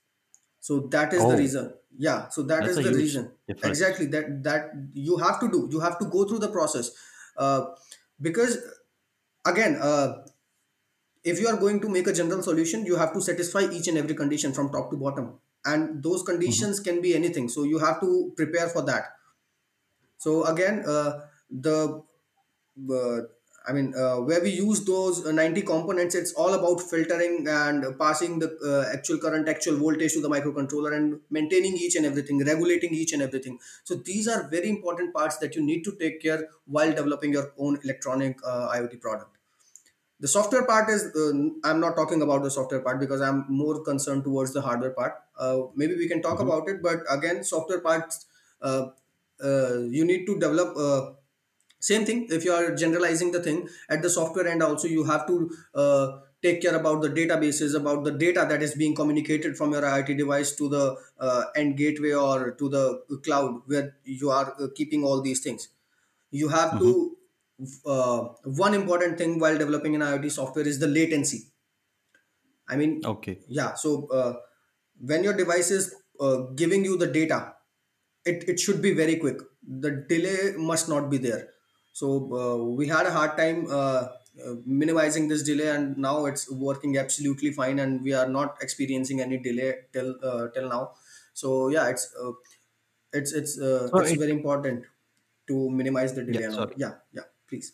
[0.60, 1.74] So that is the Oh, reason.
[1.96, 2.28] Yeah.
[2.28, 3.30] So that that's is the reason.
[3.46, 3.78] difference.
[3.78, 4.06] Exactly.
[4.06, 5.68] That that you have to do.
[5.70, 6.90] You have to go through the process.
[7.36, 7.66] Uh,
[8.20, 8.58] because
[9.46, 10.24] again, uh,
[11.22, 13.98] if you are going to make a general solution you have to satisfy each and
[13.98, 17.48] every condition from top to bottom and those hmm conditions can be anything.
[17.48, 19.04] So you have to prepare for that.
[20.18, 22.02] So again uh, the
[22.98, 23.20] uh,
[23.68, 27.84] i mean uh, where we use those uh, 90 components it's all about filtering and
[27.98, 32.38] passing the uh, actual current actual voltage to the microcontroller and maintaining each and everything
[32.44, 33.58] regulating each and everything.
[33.84, 37.52] So these are very important parts that you need to take care while developing your
[37.58, 39.39] own electronic uh, iot product
[40.20, 41.32] the software part is uh,
[41.68, 45.14] i'm not talking about the software part because i'm more concerned towards the hardware part.
[45.38, 48.26] Uh, maybe we can talk hmm about it but again software parts
[48.62, 48.86] uh,
[49.42, 51.12] uh, you need to develop uh,
[51.80, 52.26] same thing.
[52.30, 56.20] If you are generalizing the thing at the software end also you have to uh,
[56.42, 60.16] take care about the databases about the data that is being communicated from your iot
[60.16, 65.04] device to the uh, end gateway or to the cloud where you are uh, keeping
[65.04, 65.68] all these things.
[66.30, 67.16] You have hmm to
[67.86, 71.46] uh, one important thing while developing an iot software is the latency.
[72.68, 73.38] I mean Okay.
[73.48, 74.34] yeah so uh,
[75.00, 77.54] when your device is uh, giving you the data
[78.24, 79.40] it, it should be very quick.
[79.66, 81.50] The delay must not be there.
[81.92, 84.08] So uh, we had a hard time uh,
[84.46, 89.20] uh, minimizing this delay and now it's working absolutely fine and we are not experiencing
[89.20, 90.92] any delay till uh, till now.
[91.34, 92.32] So yeah it's uh,
[93.12, 94.84] it's it's uh, it's very important
[95.48, 97.72] to minimize the delay yeah yeah please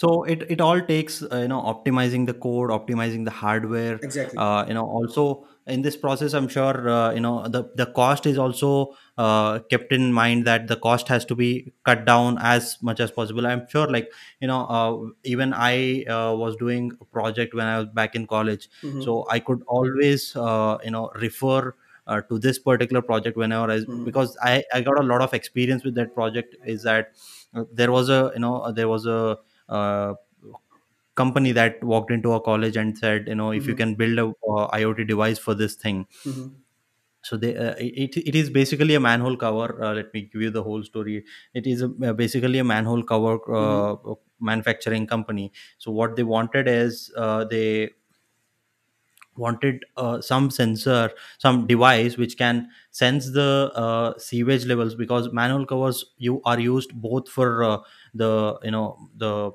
[0.00, 3.96] So it it all takes uh, you know optimizing the code, optimizing the hardware.
[4.08, 7.86] exactly Uh, you know also in this process, I'm sure uh, you know the the
[7.98, 8.70] cost is also
[9.18, 11.50] uh, kept in mind that the cost has to be
[11.90, 13.50] cut down as much as possible.
[13.50, 14.08] I'm sure like
[14.40, 18.26] you know uh, even I uh, was doing a project when I was back in
[18.26, 19.02] college, mm-hmm.
[19.02, 21.74] so I could always uh, you know refer.
[22.06, 24.04] Uh, to this particular project whenever I Mm-hmm.
[24.04, 27.12] because I, I got a lot of experience with that project is that
[27.72, 29.38] there was a you know there was a
[29.68, 30.14] uh,
[31.14, 33.82] company that walked into a college and said you know if you Mm-hmm.
[33.82, 36.60] can build a uh, iot device for this thing Mm-hmm.
[37.22, 40.50] so they uh, it, it is basically a manhole cover uh, let me give you
[40.50, 41.24] the whole story
[41.54, 43.90] it is a, uh, basically a manhole cover Mm-hmm.
[43.94, 43.94] uh,
[44.40, 47.90] manufacturing company so what they wanted is uh, they
[49.44, 53.50] wanted uh, some sensor some device which can sense the
[53.84, 57.78] uh, sewage levels because manhole covers you are used both for uh,
[58.14, 58.32] the
[58.62, 58.86] you know
[59.16, 59.52] the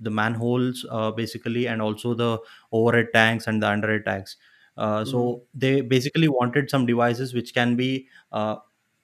[0.00, 2.38] the manholes uh, basically and also the
[2.72, 4.36] overhead tanks and the underhead tanks
[4.78, 5.10] uh, Mm-hmm.
[5.10, 8.56] so they basically wanted some devices which can be uh,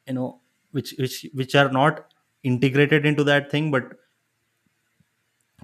[0.07, 0.41] you know
[0.73, 3.93] which which which are not integrated into that thing but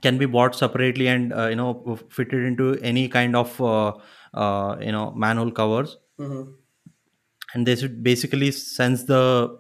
[0.03, 3.93] can be bought separately and uh, you know fitted into any kind of uh,
[4.35, 6.51] uh, you know manhole covers Mm-hmm.
[7.55, 9.57] and they should basically sense the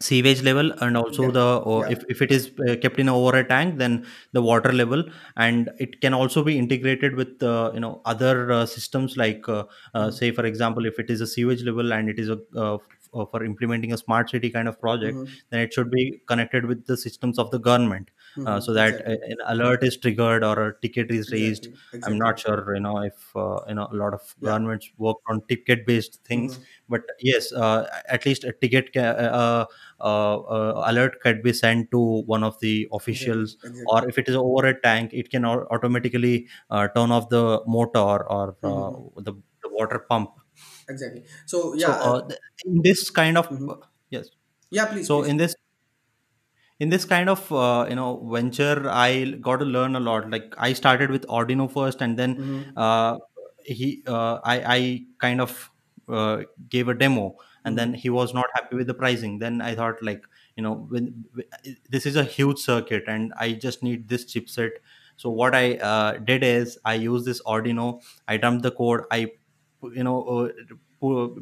[0.00, 3.08] sewage level and also yeah the or yeah if, if it is uh, kept in
[3.08, 5.02] a over a tank then the water level
[5.36, 9.64] and it can also be integrated with uh, you know other uh, systems like uh,
[9.94, 10.10] uh, mm-hmm.
[10.10, 12.78] say for example if it is a sewage level and it is a
[13.32, 15.34] for implementing a smart city kind of project Mm-hmm.
[15.50, 18.10] then it should be connected with the systems of the government
[18.46, 18.74] uh, so Mm-hmm.
[18.74, 21.66] that uh, exactly an alert is triggered or a ticket is raised.
[21.66, 22.00] Exactly.
[22.06, 24.50] I'm not sure you know if uh, you know a lot of yeah.
[24.50, 26.62] governments work on ticket based things mm-hmm.
[26.88, 29.64] but yes uh, at least a ticket ca- uh,
[30.00, 33.84] uh, uh, alert can be sent to one of the officials exactly.
[33.88, 37.98] or if it is over a tank it can automatically uh, turn off the motor
[37.98, 39.22] or uh, mm-hmm.
[39.22, 40.30] the, the water pump.
[40.88, 41.24] Exactly.
[41.46, 42.28] So yeah so uh, uh,
[42.64, 43.80] in this kind of mm-hmm.
[44.10, 44.30] yes.
[44.70, 45.30] Yeah please so please.
[45.30, 45.54] in this
[46.80, 50.54] in this kind of uh, you know venture i got to learn a lot like
[50.58, 52.62] i started with arduino first and then mm-hmm.
[52.76, 53.16] uh,
[53.64, 55.70] he uh, i i kind of
[56.08, 58.00] uh, gave a demo and then Mm-hmm.
[58.02, 60.22] he was not happy with the pricing then i thought like
[60.56, 61.24] you know when,
[61.90, 64.70] this is a huge circuit and i just need this chipset
[65.16, 69.20] so what i uh, did is i used this arduino i dumped the code i
[69.98, 70.48] you know uh,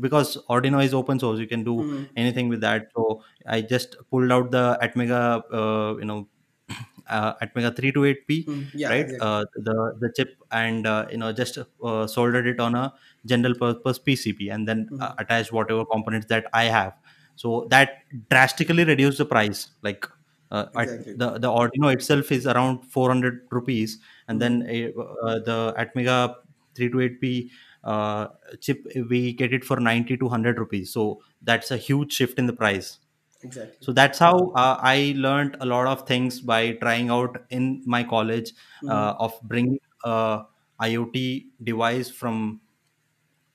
[0.01, 2.05] because arduino is open source you can do Mm-hmm.
[2.17, 6.29] anything with that so I just pulled out the Atmega, uh, you know,
[7.09, 8.63] uh, Atmega 328P, Hmm.
[8.75, 9.07] Yeah, right?
[9.07, 9.21] exactly.
[9.21, 12.93] Uh, the the chip and uh, you know just uh, soldered it on a
[13.25, 15.19] general purpose PCB and then uh, Mhm.
[15.19, 16.95] attached whatever components that I have.
[17.37, 17.99] So that
[18.31, 19.71] drastically reduced the price.
[19.83, 20.07] Like
[20.51, 21.15] uh, at Exactly.
[21.15, 23.99] the the Arduino itself is around 400 rupees,
[24.29, 24.71] and then Mhm.
[24.97, 26.37] uh, uh, the Atmega
[26.75, 27.51] 328P
[27.87, 28.29] uh,
[28.61, 30.93] chip we get it for 90 to 100 rupees.
[30.93, 32.99] So that's a huge shift in the price
[33.43, 33.77] Exactly.
[33.81, 38.03] so that's how uh, i learned a lot of things by trying out in my
[38.03, 38.53] college
[38.89, 39.17] uh, Mhm.
[39.27, 40.43] of bringing a
[40.81, 42.61] iot device from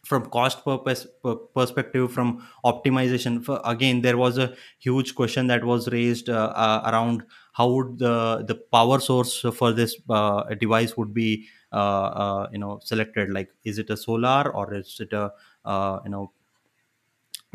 [0.06, 5.64] from cost purpose per- perspective from optimization for, again there was a huge question that
[5.64, 7.24] was raised uh, uh, around
[7.54, 12.60] how would the the power source for this uh, device would be uh, uh, you
[12.60, 15.32] know selected like is it a solar or is it a
[15.66, 16.32] uh, you know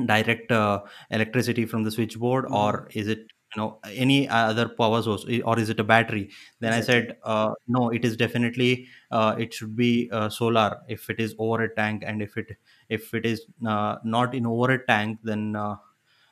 [0.05, 2.55] direct uh, electricity from the switchboard Mhm.
[2.55, 6.29] or is it you know any other power source or is it a battery?
[6.61, 10.81] Then i said uh, no it is definitely uh, it should be uh, solar.
[10.89, 12.57] If it is over a tank and if it
[12.89, 15.77] if it is uh, not in over a tank then uh,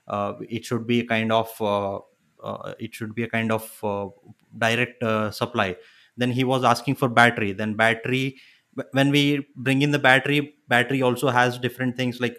[0.09, 1.99] uh, it should be a kind of uh,
[2.43, 4.09] uh, it should be a kind of uh,
[4.59, 5.77] direct uh, supply
[6.17, 8.37] then he was asking for battery then battery
[8.93, 12.39] when we bring in the battery battery also has different things like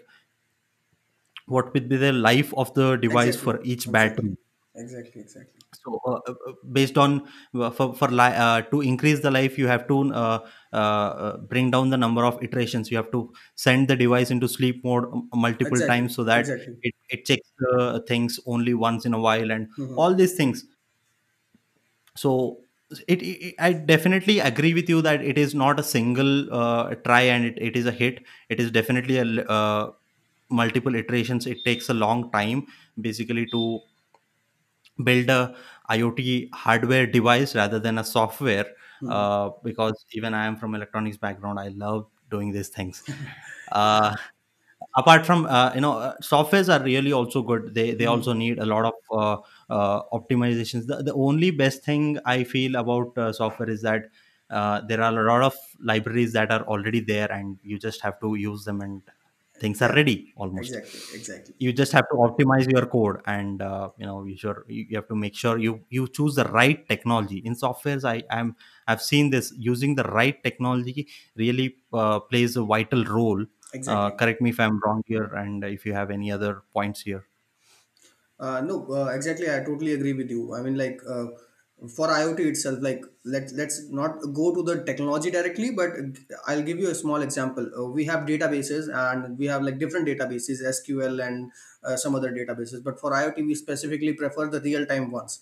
[1.46, 3.42] what would be the life of the device Exactly.
[3.52, 4.36] for each battery
[4.76, 5.20] Exactly.
[5.22, 5.60] Exactly.
[5.82, 9.66] so uh, uh, based on uh, for, for li- uh, to increase the life you
[9.66, 10.38] have to uh,
[10.72, 14.82] uh, bring down the number of iterations you have to send the device into sleep
[14.84, 15.04] mode
[15.34, 15.86] multiple Exactly.
[15.86, 16.46] times so that
[16.82, 19.94] it, it checks the things only once in a while and Mhm.
[19.96, 20.64] all these things
[22.16, 22.58] so
[23.08, 27.20] it, it i definitely agree with you that it is not a single uh, try
[27.22, 28.22] and it, it is a hit.
[28.48, 29.24] It is definitely a
[29.58, 29.92] uh,
[30.50, 31.46] multiple iterations.
[31.46, 32.66] It takes a long time
[33.00, 33.80] basically to
[35.04, 35.54] build a
[35.90, 38.66] iot hardware device rather than a software
[39.02, 39.10] Mhm.
[39.12, 41.58] uh, because even i am from electronics background.
[41.60, 43.02] I love doing these things.
[43.72, 44.14] Uh,
[44.96, 47.74] apart from uh, you know uh, softwares are really also good.
[47.74, 48.38] They they also Mhm.
[48.38, 48.94] need a lot of
[49.70, 54.04] uh, optimizations the, the only best thing i feel about uh, software is that
[54.50, 58.18] uh, there are a lot of libraries that are already there and you just have
[58.20, 59.02] to use them and
[59.60, 61.18] things are ready almost Exactly.
[61.18, 61.54] Exactly.
[61.58, 64.96] you just have to optimize your code and uh, you know you sure you you
[64.96, 68.54] have to make sure you you choose the right technology in softwares i am
[68.86, 71.06] i've seen this using the right technology
[71.36, 73.44] really uh, plays a vital role uh,
[73.74, 74.16] Exactly.
[74.18, 77.24] correct me if i'm wrong here and if you have any other points here
[78.38, 79.50] Uh, no, uh, exactly.
[79.50, 80.54] I totally agree with you.
[80.54, 81.26] I mean, like uh,
[81.94, 85.90] for IoT itself, like let let's not go to the technology directly, but
[86.46, 87.70] I'll give you a small example.
[87.78, 91.50] Uh, we have databases and we have like different databases, SQL and
[91.82, 92.84] uh, some other databases.
[92.84, 95.40] But for IoT, we specifically prefer the real time ones.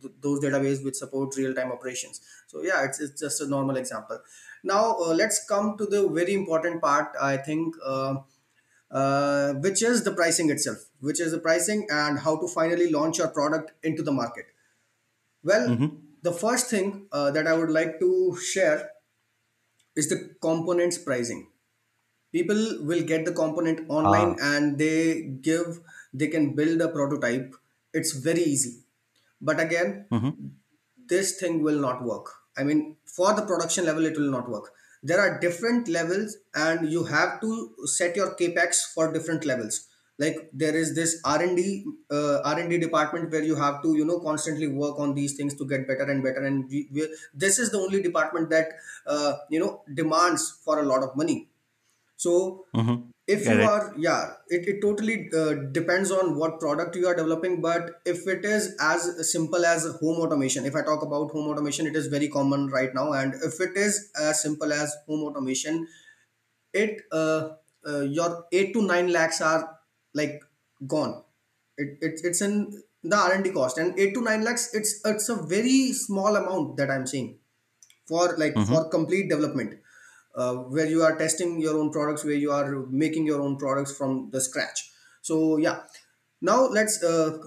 [0.00, 2.20] Th- Those databases which support real time operations.
[2.46, 4.20] So yeah, it's, it's just a normal example.
[4.62, 7.08] Now uh, let's come to the very important part.
[7.20, 7.74] I think.
[7.84, 8.16] Uh,
[8.90, 13.18] uh, which is the pricing itself, which is the pricing and how to finally launch
[13.18, 14.46] your product into the market.
[15.42, 15.86] Well, hmm
[16.22, 18.90] the first thing uh, that I would like to share
[19.94, 21.50] is the components pricing.
[22.32, 25.80] People will get the component ah online and they give,
[26.14, 27.54] they can build a prototype.
[27.94, 28.82] It's very easy.
[29.40, 30.56] But again, hmm
[31.08, 32.26] this thing will not work.
[32.56, 34.72] I mean, for the production level, it will not work.
[35.02, 39.88] There are different levels, and you have to set your capex for different levels.
[40.18, 43.82] Like there is this R and D uh, R and D department where you have
[43.82, 46.44] to you know constantly work on these things to get better and better.
[46.44, 48.68] And we, we, this is the only department that
[49.06, 51.48] uh, you know demands for a lot of money.
[52.16, 52.96] So hmm
[53.28, 53.64] if get you it.
[53.64, 57.60] are yeah it, it totally uh, depends on what product you are developing.
[57.60, 61.86] But if it is as simple as home automation if i talk about home automation
[61.86, 63.12] it is very common right now.
[63.12, 65.86] And if it is as simple as home automation
[66.72, 67.50] it uh,
[67.86, 69.75] uh, your 8 to 9 lakhs are
[70.20, 70.36] like
[70.94, 71.14] gone.
[71.78, 72.54] It, it it's in
[73.02, 73.78] the r&d cost.
[73.78, 77.28] And 8 to 9 lakhs it's it's a very small amount that i'm saying
[78.10, 79.78] for like for hmm complete development
[80.34, 82.70] uh, where you are testing your own products where you are
[83.04, 84.90] making your own products from the scratch.
[85.22, 85.80] So yeah.
[86.42, 87.38] Now let's uh,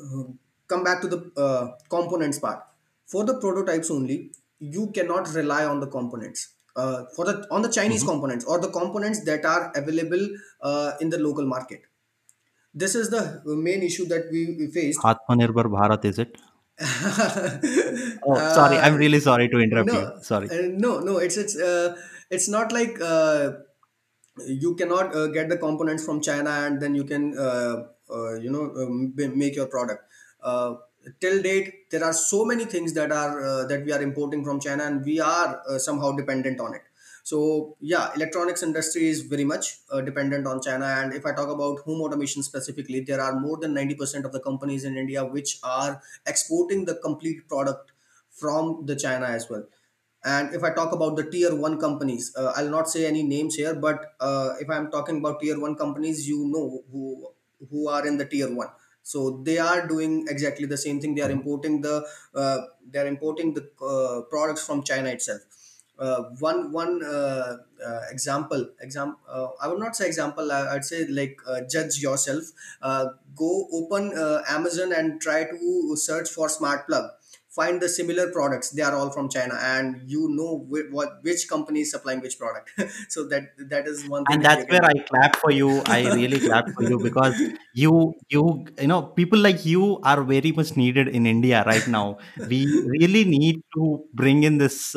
[0.68, 2.64] come back to the uh, components part.
[3.08, 7.70] For the prototypes only you cannot rely on the components uh, for the on the
[7.70, 10.24] chinese hmm components or the components that are available
[10.62, 11.82] uh, in the local market
[12.74, 15.00] this is the main issue that we, faced.
[15.00, 16.38] Atmanirbhar bharat is it?
[18.24, 20.12] Oh sorry uh, i'm really sorry to interrupt no you.
[20.22, 20.48] Sorry.
[20.50, 21.98] uh, no no it's it's uh,
[22.30, 23.52] it's not like uh,
[24.48, 28.50] you cannot uh, get the components from china and then you can uh, uh, you
[28.50, 30.04] know um, make your product.
[30.42, 30.76] Uh,
[31.20, 34.60] till date there are so many things that are uh, that we are importing from
[34.60, 36.82] china and we are uh, somehow dependent on it
[37.24, 40.86] so yeah electronics industry is very much uh, dependent on china.
[40.86, 44.40] And if i talk about home automation specifically there are more than 90% of the
[44.40, 47.92] companies in india which are exporting the complete product
[48.30, 49.66] from the china as well.
[50.24, 53.56] And if i talk about the tier 1 companies uh, i'll not say any names
[53.56, 57.04] here but uh, if i'm talking about tier 1 companies you know who
[57.70, 58.70] who are in the tier 1
[59.04, 61.16] so they are doing exactly the same thing.
[61.16, 61.96] They are importing the
[62.36, 62.58] uh,
[62.92, 65.49] they are importing the uh, products from china itself
[66.00, 70.86] uh, one one uh, uh, example exam uh, i would not say example I, i'd
[70.86, 72.44] say like uh, judge yourself.
[72.82, 77.12] Uh, go open uh, amazon and try to search for smart plug.
[77.50, 78.70] Find the similar products.
[78.72, 82.38] They are all from china and you know whi- what which company is supplying which
[82.38, 82.72] product.
[83.10, 85.84] So that that is one thing and that's where i clap for you.
[85.88, 87.42] I really clap for you because
[87.74, 92.18] you you you know people like you are very much needed in india right now.
[92.46, 94.96] We really need to bring in this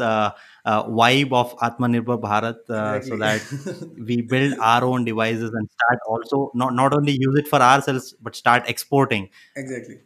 [0.64, 3.42] uh, vibe of atmanirbhar bharat uh, so that
[4.08, 8.14] we build our own devices and start also not not only use it for ourselves
[8.22, 9.28] but start exporting.
[9.56, 9.98] Exactly.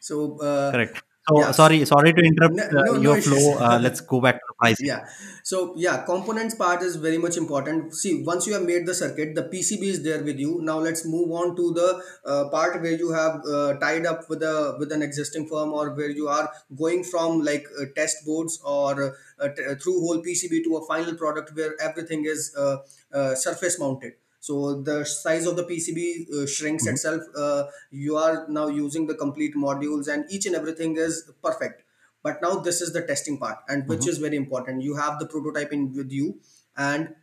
[0.00, 3.32] So uh, correct so sorry sorry to interrupt no uh, no, no your issues.
[3.32, 4.86] Flow uh, let's go back to the pricing.
[4.86, 5.06] Yeah.
[5.44, 7.94] So yeah components part is very much important.
[7.94, 10.60] See once you have made the circuit the pcb is there with you.
[10.62, 14.42] Now let's move on to the uh, part where you have uh, tied up with
[14.42, 18.60] a with an existing firm or where you are going from like uh, test boards
[18.64, 22.78] or uh, t- uh, through hole pcb to a final product where everything is uh,
[23.12, 24.14] uh, surface mounted
[24.48, 26.02] so the size of the pcb
[26.36, 27.22] uh, shrinks Mhm, itself.
[27.36, 31.84] Uh, you are now using the complete modules and each and everything is perfect.
[32.24, 34.82] But now this is the testing part and which mhm, is very important.
[34.82, 36.40] You have the prototyping with you
[36.76, 37.14] and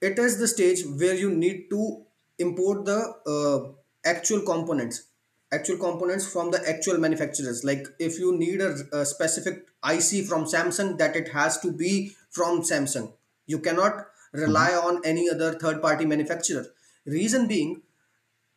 [0.00, 2.04] it is the stage where you need to
[2.38, 3.72] import the uh,
[4.08, 5.04] actual components.
[5.52, 7.62] Actual components from the actual manufacturers.
[7.62, 12.12] Like if you need a, a specific ic from samsung that it has to be
[12.30, 13.12] from samsung.
[13.46, 16.66] You cannot rely on any other third party manufacturer
[17.06, 17.82] reason being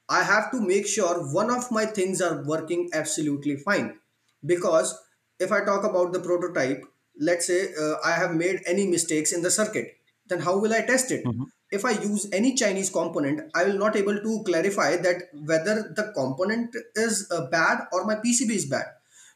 [0.07, 3.99] I have to make sure one of my things are working absolutely fine.
[4.45, 4.97] Because
[5.39, 6.84] if I talk about the prototype,
[7.19, 9.97] let's say uh, I have made any mistakes in the circuit,
[10.28, 11.23] then how will I test it?
[11.23, 15.91] mhm, If I use any Chinese component, I will not able to clarify that whether
[15.95, 18.86] the component is uh, bad or my PCB is bad.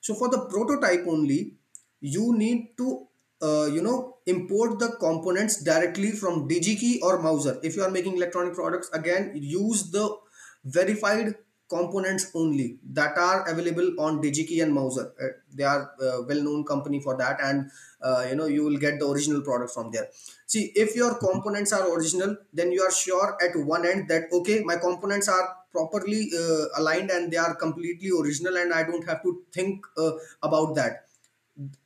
[0.01, 1.55] So for the prototype only,
[1.99, 3.07] you need to
[3.41, 7.59] uh, you know import the components directly from DigiKey or Mouser.
[7.63, 10.15] If you are making electronic products, again use the
[10.63, 11.35] verified
[11.69, 15.13] components only that are available on DigiKey and Mouser.
[15.21, 17.69] Uh, they are uh, well-known company for that, and
[18.01, 20.09] uh, you know you will get the original product from there.
[20.47, 24.61] See, if your components are original, then you are sure at one end that okay,
[24.63, 29.21] my components are properly uh, aligned and they are completely original, and I don't have
[29.23, 30.11] to think uh,
[30.41, 31.05] about that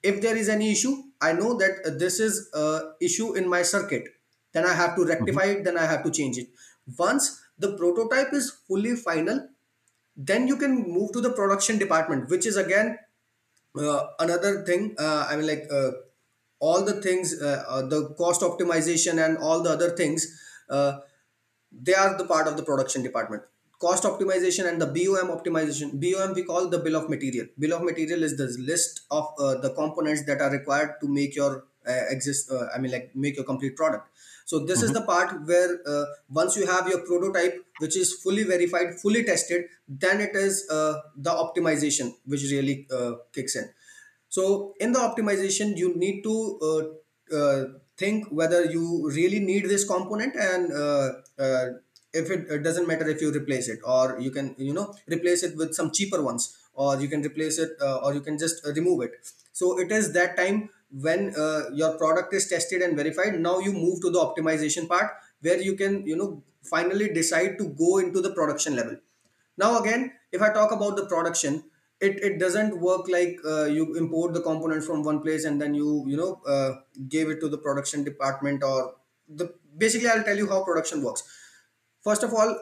[0.04, 0.96] if there is any issue
[1.30, 2.66] i know that uh, this is a
[3.02, 4.12] issue in my circuit.
[4.56, 6.50] Then i have to rectify it then i have to change it.
[6.98, 9.48] Once the prototype is fully final
[10.16, 12.98] then you can move to the production department which is again
[13.78, 15.92] uh, another thing uh, i mean like uh,
[16.60, 20.28] all the things uh, uh, the cost optimization and all the other things
[21.72, 23.42] they are the part of the production department
[23.86, 25.92] cost optimization and the bom optimization.
[26.04, 27.48] Bom we call the bill of material.
[27.60, 31.36] Bill of material is the list of uh, the components that are required to make
[31.36, 34.08] your uh, exist uh, i mean like make your complete product.
[34.46, 38.14] So this is mhm, the part where uh, once you have your prototype which is
[38.24, 43.70] fully verified fully tested then it is uh, the optimization which really uh, kicks in.
[44.30, 46.36] So in the optimization you need to
[46.70, 47.64] uh, uh,
[47.98, 51.10] think whether you really need this component and uh,
[51.40, 51.66] uh,
[52.14, 55.44] if it, it doesn't matter if you replace it or you can you know replace
[55.44, 58.66] it with some cheaper ones or you can replace it uh, or you can just
[58.66, 59.12] uh, remove it.
[59.52, 63.40] So it is that time when uh, your product is tested and verified.
[63.40, 65.12] Now you move to the optimization part
[65.42, 68.98] where you can you know finally decide to go into the production level.
[69.58, 71.64] Now again if i talk about the production
[72.00, 75.74] it, it doesn't work like uh, you import the component from one place and then
[75.74, 76.72] you you know uh,
[77.08, 78.96] gave it to the production department or
[79.42, 81.24] the basically i'll tell you how production works
[82.04, 82.56] first of all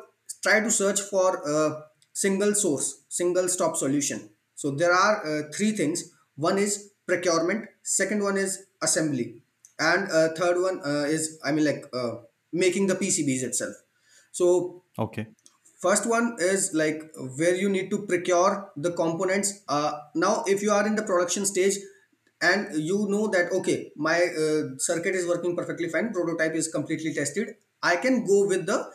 [0.43, 1.83] try to search for a
[2.13, 4.29] single source single stop solution.
[4.55, 6.11] So there are uh, three things.
[6.35, 7.67] One is procurement.
[7.83, 9.41] Second one is assembly.
[9.79, 12.11] And uh, third one uh, is i mean like uh,
[12.53, 13.75] making the pcbs itself.
[14.31, 15.27] So okay.
[15.81, 17.01] First one is like
[17.37, 19.63] where you need to procure the components.
[19.67, 21.77] Uh, now, if you are in the production stage
[22.39, 27.15] and you know that okay, my uh, circuit is working perfectly fine, prototype is completely
[27.15, 28.91] tested, I can go with the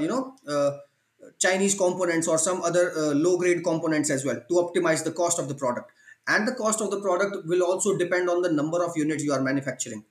[0.00, 0.78] you know uh,
[1.38, 5.38] Chinese components or some other uh, low grade components as well to optimize the cost
[5.38, 5.90] of the product.
[6.28, 9.32] And the cost of the product will also depend on the number of units you
[9.32, 10.04] are manufacturing.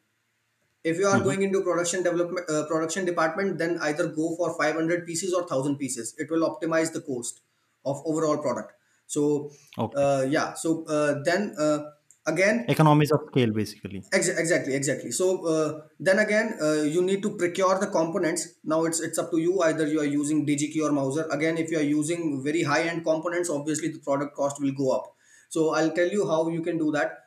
[0.83, 4.57] If you are hmm going into production development, uh, production department, then either go for
[4.57, 6.15] 500 pieces or 1000 pieces.
[6.17, 7.41] It will optimize the cost
[7.85, 8.73] of overall product.
[9.05, 9.95] So, Okay.
[9.95, 10.53] uh, yeah.
[10.53, 11.79] So uh, then uh,
[12.25, 14.03] again, Economies of scale, basically.
[14.11, 15.11] Ex- exactly, exactly.
[15.11, 18.47] So uh, then again, uh, you need to procure the components.
[18.63, 19.61] Now it's it's up to you.
[19.61, 21.27] Either you are using DigiKey or Mouser.
[21.31, 24.91] Again, if you are using very high end components, obviously the product cost will go
[24.91, 25.13] up.
[25.49, 27.17] So I'll tell you how you can do that.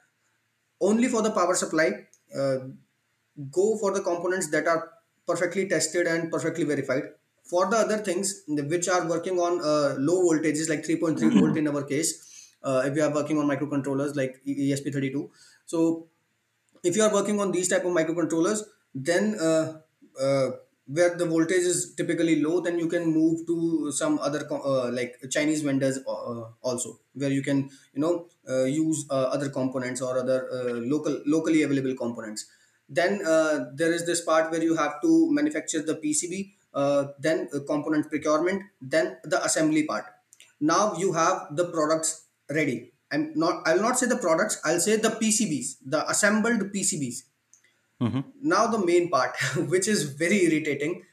[0.81, 1.91] Only for the power supply,
[2.37, 2.57] uh,
[3.51, 4.91] go for the components that are
[5.27, 7.05] perfectly tested and perfectly verified.
[7.49, 11.69] For the other things which are working on uh, low voltages like 3.3 volt in
[11.69, 15.29] our case, uh, if you are working on microcontrollers like ESP32,
[15.67, 16.09] so
[16.83, 18.63] if you are working on these type of microcontrollers
[18.95, 19.81] then uh,
[20.21, 20.51] uh,
[20.87, 25.17] where the voltage is typically low then you can move to some other uh, like
[25.31, 30.19] chinese vendors uh, also where you can you know uh, use uh, other components or
[30.19, 32.47] other uh, local locally available components.
[32.89, 37.49] Then uh, there is this part where you have to manufacture the pcb uh, then
[37.55, 40.05] uh, component procurement then the assembly part.
[40.61, 42.93] Now you have the products ready.
[43.13, 47.19] I'm not i'll not say the products i'll say the pcbs the assembled pcbs
[48.01, 49.35] hmm now the main part
[49.73, 51.05] which is very irritating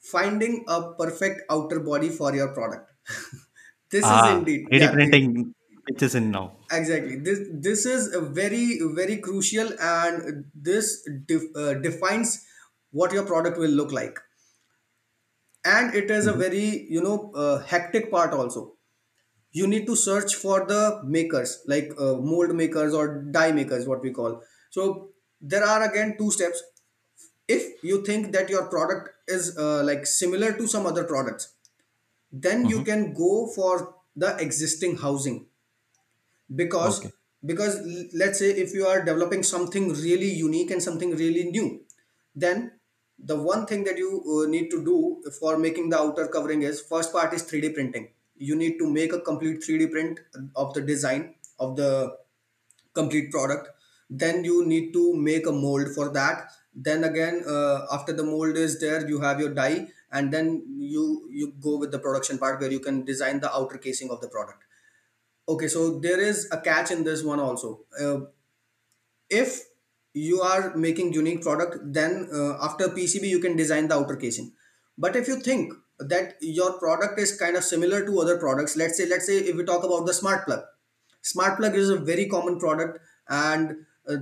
[0.00, 2.92] finding a perfect outer body for your product.
[3.90, 5.54] This is Ah, indeed 3D yeah printing
[5.86, 6.56] pitches in now.
[6.70, 7.16] exactly.
[7.16, 12.44] This this is a very very crucial and this def, uh, defines
[12.90, 14.18] what your product will look like.
[15.64, 18.77] And it is a hmm very you know uh, hectic part also
[19.58, 24.02] you need to search for the makers like uh, mold makers or die makers what
[24.02, 24.42] we call.
[24.70, 26.62] So there are again two steps.
[27.48, 31.54] If you think that your product is uh, like similar to some other products
[32.32, 35.46] then you hmm can go for the existing housing.
[36.54, 37.12] Because Okay.
[37.44, 37.76] because
[38.14, 41.84] let's say if you are developing something really unique and something really new
[42.34, 42.72] then
[43.18, 46.80] the one thing that you uh, need to do for making the outer covering is
[46.80, 50.20] first part is 3d printing you need to make a complete 3d print
[50.56, 52.16] of the design of the
[52.94, 53.68] complete product.
[54.10, 56.50] Then you need to make a mold for that.
[56.74, 61.28] Then again uh, after the mold is there you have your die and then you
[61.30, 64.28] you go with the production part where you can design the outer casing of the
[64.28, 64.62] product.
[65.48, 67.80] Okay so there is a catch in this one also.
[68.00, 68.20] Uh,
[69.28, 69.64] if
[70.14, 74.52] you are making unique product then uh, after pcb you can design the outer casing.
[74.96, 78.76] But if you think that your product is kind of similar to other products.
[78.76, 80.62] Let's say let's say if we talk about the smart plug.
[81.22, 84.16] Smart plug is a very common product and uh,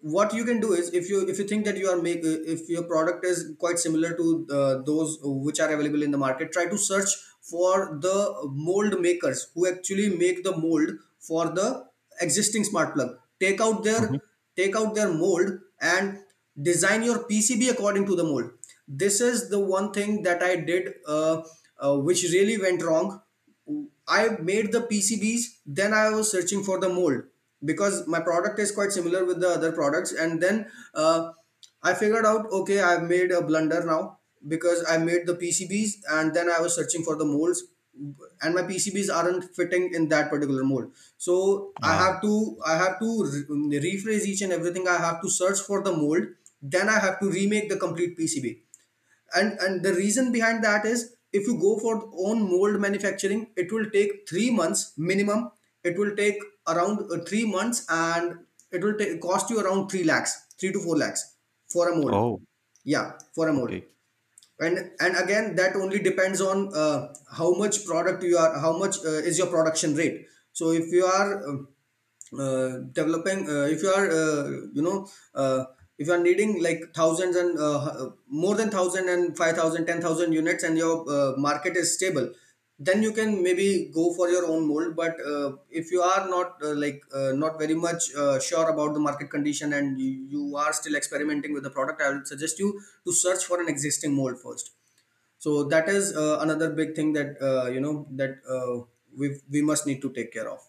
[0.00, 2.38] what you can do is if you if you think that you are make uh,
[2.54, 6.52] if your product is quite similar to uh, those which are available in the market
[6.52, 7.10] try to search
[7.42, 8.16] for the
[8.52, 10.90] mold makers who actually make the mold
[11.20, 11.84] for the
[12.20, 13.16] existing smart plug.
[13.40, 14.16] Take out their hmm
[14.56, 15.50] take out their mold
[15.82, 16.18] and
[16.68, 18.50] design your pcb according to the mold
[18.88, 21.42] this is the one thing that i did uh,
[21.80, 23.20] uh, which really went wrong
[24.08, 27.22] I made the PCBs, then I was searching for the mold
[27.64, 30.12] because my product is quite similar with the other products.
[30.12, 31.32] And then uh,
[31.82, 36.34] I figured out, okay, I've made a blunder now because I made the PCBs and
[36.34, 37.64] then I was searching for the molds
[38.42, 40.92] and my PCBs aren't fitting in that particular mold.
[41.16, 44.86] So I Ah, have to I have to re- rephrase each and everything.
[44.86, 46.24] I have to search for the mold.
[46.62, 48.58] Then I have to remake the complete PCB
[49.34, 53.72] and and the reason behind that is if you go for own mold manufacturing it
[53.72, 55.50] will take 3 months minimum.
[55.84, 58.38] It will take around uh, 3 months and
[58.72, 61.34] it will take, cost you around 3 lakhs 3 to 4 lakhs
[61.68, 62.14] for a mold.
[62.14, 62.40] Oh,
[62.84, 63.70] yeah for a mold.
[63.70, 63.84] Okay.
[64.66, 67.08] and and again that only depends on uh,
[67.38, 70.26] how much product you are how much uh, is your production rate.
[70.52, 71.68] So if you are um,
[72.38, 75.64] uh, developing uh, if you are uh, you know uh,
[75.98, 79.86] if you are needing like thousands and uh, uh, more than thousand and five thousand
[79.86, 82.32] ten thousand units and your uh, market is stable
[82.78, 84.96] then you can maybe go for your own mold.
[84.96, 88.10] But uh, if you are not uh, like uh, not very much
[88.42, 92.10] sure about the market condition and you, you are still experimenting with the product i
[92.10, 94.72] would suggest you to search for an existing mold first.
[95.38, 98.36] So that is another big thing that you know that
[99.16, 100.60] we we must need to take care of.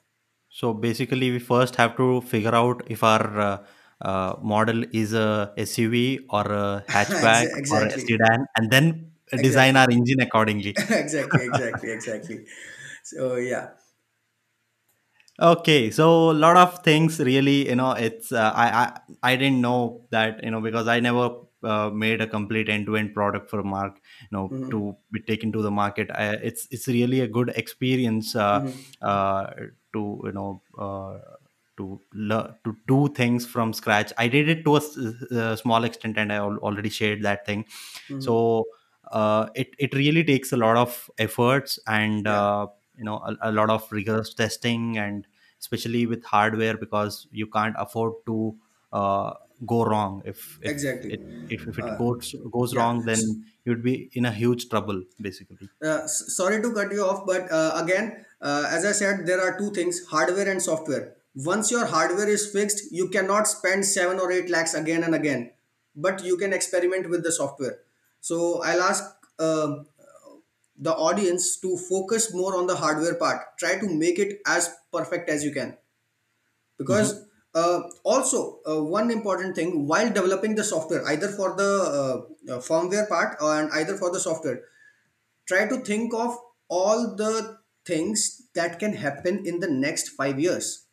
[0.49, 3.65] So basically, we first have to figure out if our
[4.01, 9.11] uh, model is a SUV or a hatchback Exa- or a exactly sedan, and then
[9.41, 10.77] design exactly our engine accordingly.
[10.89, 12.45] exactly exactly exactly
[13.03, 13.69] so yeah
[15.39, 18.99] Okay, so a lot of things really, you know, it's uh, I, I
[19.33, 23.49] I didn't know that you know because I never uh, made a complete end-to-end product
[23.51, 24.71] for mark you know Mm-hmm.
[24.71, 28.81] to be taken to the market I, it's it's really a good experience uh, Mm-hmm.
[29.03, 29.47] uh,
[29.93, 31.19] to you know uh,
[31.77, 34.81] to learn to do things from scratch i did it to a,
[35.53, 37.65] a small extent and i al- already shared that thing
[38.09, 38.27] Mm-hmm.
[38.27, 38.65] so
[39.11, 42.67] uh, it, it really takes a lot of efforts and Yeah, uh,
[42.97, 45.27] you know a, a lot of rigorous testing and
[45.59, 48.57] especially with hardware because you can't afford to
[48.91, 49.33] uh,
[49.65, 51.09] go wrong if if exactly.
[51.09, 52.77] it if, if it Uh, goes goes yeah.
[52.77, 57.03] wrong then you'd be in a huge trouble basically Uh, s- sorry to cut you
[57.03, 61.17] off, but uh, again, uh, as I said, there are two things hardware and software.
[61.45, 65.51] Once your hardware is fixed, you cannot spend seven or eight lakhs again and again,
[65.95, 67.79] but you can experiment with the software.
[68.21, 69.03] So I'll ask
[69.37, 69.75] uh,
[70.77, 73.57] the audience to focus more on the hardware part.
[73.59, 75.77] Try to make it as perfect as you can
[76.77, 77.25] because
[77.55, 81.71] uh, also uh, one important thing while developing the software either for the
[82.49, 84.61] uh, uh, firmware part and either for the software
[85.47, 86.37] try to think of
[86.69, 90.86] all the things that can happen in the next 5 years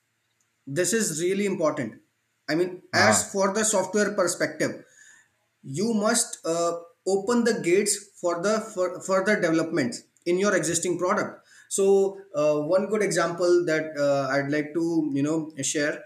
[0.66, 1.94] this is really important.
[2.48, 3.08] I mean ah.
[3.08, 4.84] as for the software perspective
[5.62, 6.72] you must uh,
[7.06, 9.96] open the gates for the for further development
[10.26, 11.46] in your existing product.
[11.68, 16.04] So uh, one good example that uh, i'd like to you know share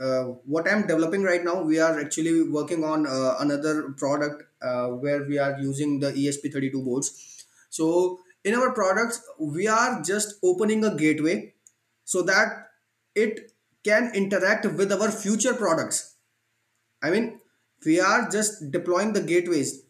[0.00, 4.88] uh, what i'm developing right now we are actually working on uh, another product uh,
[4.88, 10.84] where we are using the esp32 boards so in our products we are just opening
[10.84, 11.52] a gateway
[12.04, 12.68] so that
[13.14, 13.52] it
[13.84, 16.10] can interact with our future products
[17.02, 17.40] I mean,
[17.84, 19.82] we are just deploying the gateways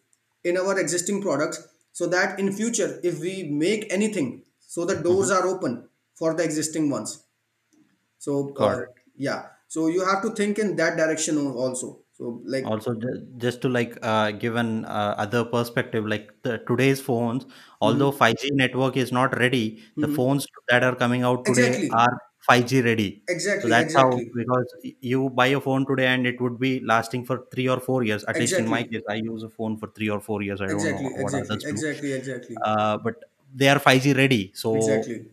[0.43, 5.29] in our existing products so that in future, if we make anything, so the doors
[5.29, 5.35] mhm.
[5.35, 7.23] are open for the existing ones.
[8.17, 8.81] So uh,
[9.15, 11.99] yeah, so you have to think in that direction also.
[12.13, 12.93] So like, also
[13.37, 17.47] just to like uh, give an uh, other perspective like the, today's phones
[17.81, 20.15] although mhm, 5g network is not ready the mhm.
[20.15, 23.23] phones that are coming out today exactly, are 5g ready.
[23.57, 27.25] So exactly, that's how because you buy a phone today and it would be lasting
[27.25, 28.23] for 3 or 4 years.
[28.25, 30.61] At least in my case i use a phone for 3 or 4 years.
[30.61, 31.83] I don't know exactly, what exactly, others do.
[31.83, 33.15] exactly, exactly, uh, but
[33.53, 34.51] they are 5g ready.
[34.55, 35.31] So exactly.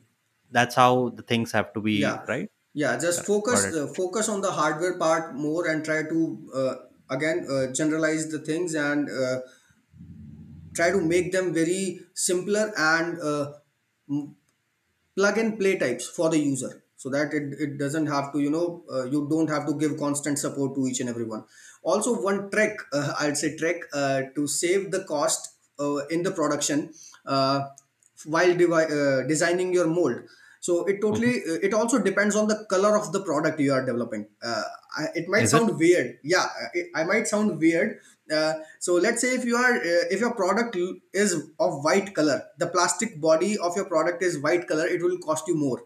[0.51, 2.51] that's how the things have to be Yeah, right?
[2.75, 2.99] Yeah.
[2.99, 6.75] Just focus uh, focus on the hardware part more and try to uh,
[7.11, 9.41] again uh, generalize the things and uh,
[10.75, 13.53] try to make them very simpler and uh,
[14.11, 14.37] m-
[15.17, 18.51] plug and play types for the user so that it, it doesn't have to you
[18.51, 21.45] know uh, you don't have to give constant support to each and everyone.
[21.83, 26.33] Also one trick uh, i'd say trick uh, to save the cost uh, in the
[26.41, 26.91] production
[27.27, 27.61] uh,
[28.27, 30.19] while devi- uh, designing your mold.
[30.61, 33.85] So it totally uh, it also depends on the color of the product you are
[33.87, 34.27] developing.
[34.43, 34.63] Uh,
[35.15, 35.57] it might is it?
[35.57, 36.19] sound weird.
[36.25, 38.01] Yeah it, i might sound weird.
[38.39, 40.77] Uh, so let's say if you are uh, if your product
[41.13, 45.17] is of white color the plastic body of your product is white color it will
[45.19, 45.85] cost you more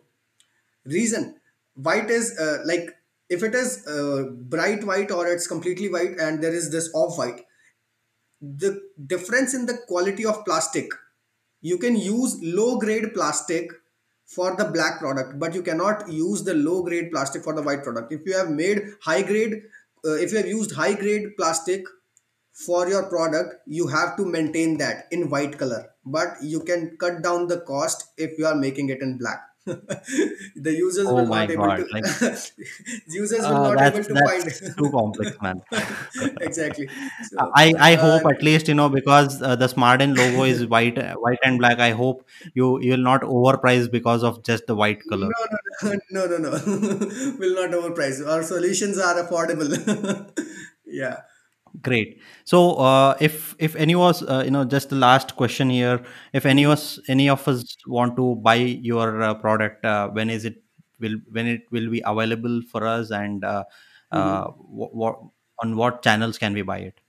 [0.85, 1.37] reason.
[1.74, 2.91] White is uh, like
[3.28, 4.24] if it is uh,
[4.55, 7.43] bright white or it's completely white and there is this off white
[8.43, 10.91] the difference in the quality of plastic
[11.61, 13.70] you can use low grade plastic
[14.26, 17.85] for the black product but you cannot use the low grade plastic for the white
[17.85, 18.12] product.
[18.12, 19.62] If you have made high grade
[20.05, 21.85] uh, if you have used high grade plastic
[22.53, 25.91] for your product you have to maintain that in white color.
[26.05, 30.72] But you can cut down the cost if you are making it in black the
[30.76, 32.04] users oh will my not able god to like
[33.08, 35.62] users will uh, not able that's to find that's too complex man.
[36.40, 36.88] Exactly.
[37.30, 40.66] So I I uh, hope at least you know because uh, the Smarden logo is
[40.66, 41.78] white white and black.
[41.78, 45.28] I hope you you will not overprice because of just the white color.
[45.30, 47.34] no no no no no no.
[47.44, 48.26] Will not overprice.
[48.36, 49.78] Our solutions are affordable.
[50.86, 51.22] Yeah
[51.80, 52.20] Great.
[52.44, 56.02] So uh, if if any was uh, you know just the last question here,
[56.34, 60.44] if any was any of us want to buy your uh, product, uh, when is
[60.44, 60.62] it
[61.00, 63.64] will when it will be available for us and uh,
[64.10, 64.46] uh, Mhm.
[64.48, 65.18] what
[65.62, 67.00] on what channels can we buy it?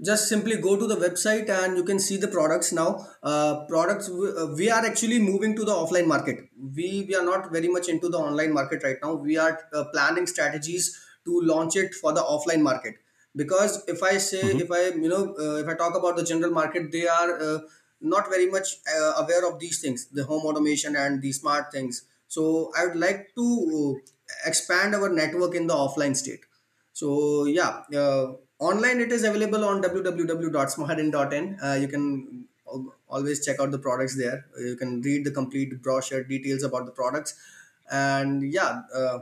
[0.00, 4.06] just simply go to the website and you can see the products now uh, products
[4.08, 6.38] w- uh, we are actually moving to the offline market
[6.76, 9.84] we we are not very much into the online market right now we are uh,
[9.92, 10.86] planning strategies
[11.24, 12.94] to launch it for the offline market
[13.36, 16.24] because if i say hmm if i you know uh, if i talk about the
[16.24, 17.58] general market they are uh,
[18.00, 22.02] not very much uh, aware of these things the home automation and the smart things
[22.26, 23.46] so i would like to
[23.80, 23.92] uh,
[24.46, 26.44] expand our network in the offline state
[26.92, 31.58] so yeah, uh, online it is available on www.smartin.in.
[31.62, 32.48] Uh, you can
[33.08, 34.46] always check out the products there.
[34.58, 37.34] You can read the complete brochure details about the products,
[37.90, 39.20] and yeah, uh,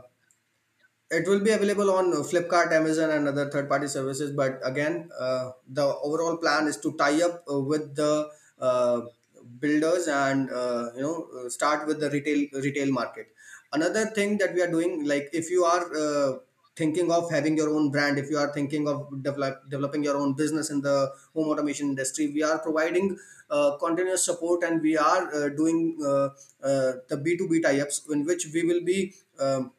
[1.09, 5.09] it will be available on uh, flipkart amazon and other third party services but again
[5.19, 8.29] uh, the overall plan is to tie up uh, with the
[8.59, 9.01] uh,
[9.59, 13.27] builders and uh, you know uh, start with the retail retail market.
[13.71, 16.41] Another thing that we are doing like if you are
[16.75, 20.33] thinking of having your own brand if you are thinking of develop, developing your own
[20.33, 23.17] business in the home automation industry we are providing
[23.79, 26.29] continuous support and we are doing uh,
[26.63, 29.71] uh, the b2b tie-ups in which we will be um,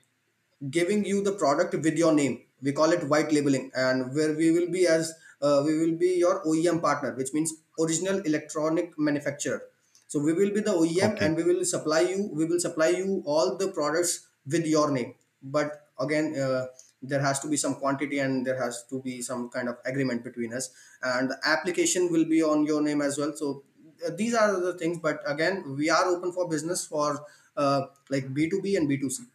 [0.71, 2.43] giving you the product with your name.
[2.63, 6.17] We call it white labeling and where we will be as uh, we will be
[6.19, 9.63] your oem partner which means original electronic manufacturer.
[10.09, 11.25] So we will be the oem Okay.
[11.25, 15.15] and we will supply you we will supply you all the products with your name.
[15.43, 16.67] But again uh,
[17.01, 20.25] there has to be some quantity and there has to be some kind of agreement
[20.25, 20.71] between us.
[21.03, 23.33] And the application will be on your name as well.
[23.37, 23.63] So
[24.05, 27.25] uh, these are the things but again we are open for business for
[27.57, 29.27] uh, like b2b and b2c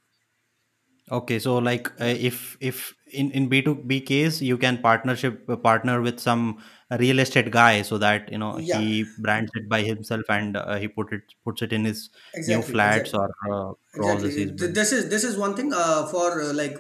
[1.14, 5.48] Okay, so like uh, if if in in B two B case you can partnership
[5.48, 6.64] uh, partner with some
[7.00, 8.80] real estate guy so that you know yeah.
[8.80, 12.10] he brands it by himself and uh, he put it puts it in his
[12.48, 13.20] new exactly flats exactly.
[13.22, 14.80] or uh, houses exactly he's Th- built.
[14.80, 16.78] this is this is one thing uh, for uh, like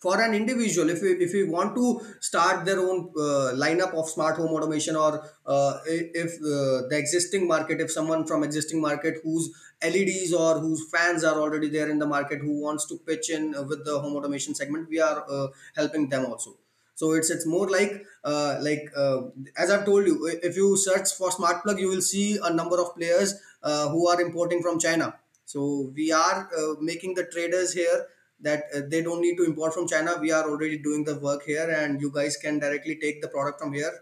[0.00, 1.84] for an individual if we if we want to
[2.20, 5.12] start their own uh, lineup of smart home automation or
[5.46, 9.48] uh, i- if uh, the existing market if someone from existing market whose
[9.90, 13.54] leds or whose fans are already there in the market who wants to pitch in
[13.54, 16.56] uh, with the home automation segment we are uh, helping them also.
[16.94, 19.22] So it's it's more like uh, like uh,
[19.56, 22.80] as i've told you if you search for smart plug you will see a number
[22.80, 25.14] of players uh, who are importing from china.
[25.44, 28.06] So we are uh, making the traders here
[28.40, 30.16] that they don't need to import from china.
[30.20, 33.60] We are already doing the work here and you guys can directly take the product
[33.60, 33.92] from here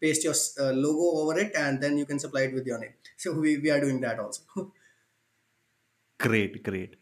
[0.00, 0.34] paste your
[0.74, 2.94] logo over it and then you can supply it with your name.
[3.18, 4.42] So we, we are doing that also
[6.18, 6.96] Great, great.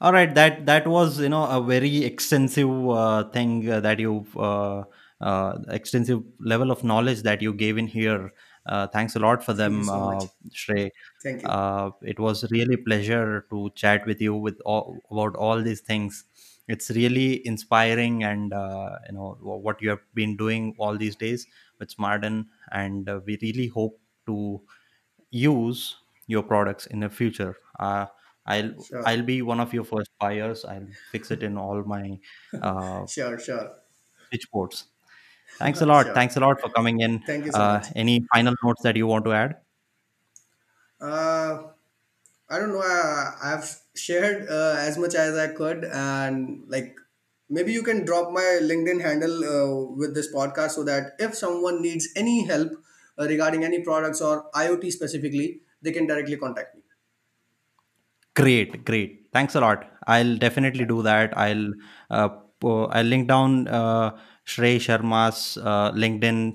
[0.00, 4.26] All right, that that was you know a very extensive uh, thing uh, that you
[4.36, 4.84] uh,
[5.20, 8.32] uh, extensive level of knowledge that you gave in here.
[8.66, 10.90] Uh, thanks a lot for thank them, so uh, Shrey.
[11.22, 15.62] thank you Uh, it was really pleasure to chat with you with all, about all
[15.62, 16.24] these things.
[16.68, 21.46] It's really inspiring, and uh, you know what you have been doing all these days
[21.78, 24.60] with Smarden, and uh, we really hope to
[25.30, 25.96] use
[26.26, 27.56] your products in the future.
[28.58, 30.64] Uh, I'll sure I'll be one of your first buyers.
[30.64, 32.18] I'll fix it in all my
[32.62, 33.80] uh, sure sure
[34.30, 34.86] switchboards.
[35.60, 36.14] Thanks a lot.
[36.14, 37.24] sure Thanks a lot for coming in.
[37.26, 39.56] thank you so Uh, much any final notes that you want to add?
[41.00, 41.62] uh,
[42.50, 42.82] I don't know.
[42.82, 46.96] I, I've shared uh, as much as I could, and like
[47.48, 51.82] maybe you can drop my LinkedIn handle uh, with this podcast so that if someone
[51.82, 52.72] needs any help
[53.18, 56.79] uh, regarding any products or IoT specifically, they can directly contact me.
[58.36, 59.26] Great, great.
[59.32, 59.84] Thanks a lot.
[60.06, 61.36] I'll definitely do that.
[61.36, 61.72] I'll
[62.10, 62.28] uh,
[62.60, 64.16] po- I'll link down uh,
[64.46, 66.54] Shrey Sharma's uh, LinkedIn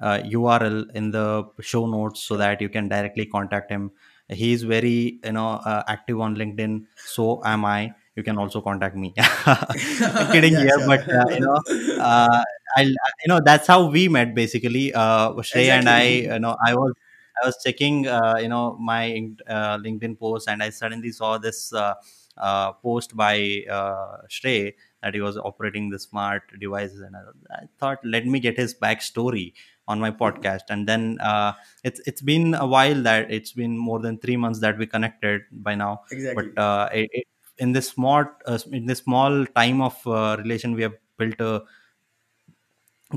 [0.00, 3.90] uh, URL in the show notes so that you can directly contact him.
[4.28, 6.84] He's very you know uh, active on LinkedIn.
[6.96, 7.92] So am I.
[8.16, 9.14] You can also contact me.
[9.46, 10.86] I'm kidding yeah, here, sure.
[10.88, 11.58] but uh, you know.
[12.02, 12.42] Uh,
[12.76, 14.92] I'll, you know that's how we met basically.
[14.94, 16.02] Uh, Shrey and I,
[16.34, 16.92] you know, I was
[17.42, 21.72] I was checking, uh, you know, my uh, LinkedIn post, and I suddenly saw this
[21.72, 21.94] uh,
[22.36, 27.20] uh, post by uh, Shrey that he was operating the smart devices, and I,
[27.54, 29.52] I thought, let me get his backstory
[29.88, 30.68] on my podcast.
[30.68, 34.60] And then uh, it's it's been a while that it's been more than three months
[34.60, 36.52] that we connected by now, but exactly.
[36.56, 37.26] uh, it, it,
[37.58, 41.62] in this small uh, in this small time of uh, relation, we have built a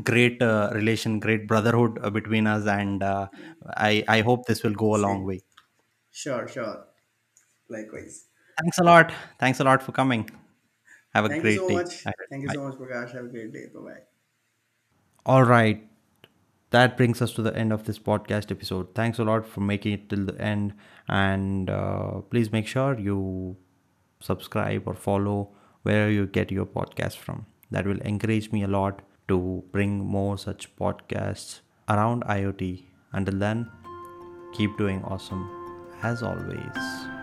[0.03, 3.27] great uh, relation, great brotherhood uh, between us, and uh,
[3.77, 5.41] I I hope this will go a long way.
[6.11, 6.85] Sure, sure.
[7.69, 8.25] Likewise.
[8.61, 9.11] Thanks a lot.
[9.39, 10.29] Thanks a lot for coming.
[11.13, 11.75] Have a Thank you great so day.
[11.75, 12.03] much.
[12.29, 12.53] Thank you Bye.
[12.53, 13.13] so much, Prakash.
[13.13, 13.65] Have a great day.
[13.73, 14.01] Bye bye.
[15.25, 15.87] All right.
[16.71, 18.95] That brings us to the end of this podcast episode.
[18.95, 20.73] Thanks a lot for making it till the end.
[21.07, 23.57] And uh, please make sure you
[24.21, 25.49] subscribe or follow
[25.83, 27.45] where you get your podcast from.
[27.71, 32.83] That will encourage me a lot to bring more such podcasts around IoT.
[33.13, 33.71] Until then,
[34.53, 35.49] keep doing awesome
[36.03, 37.20] as always.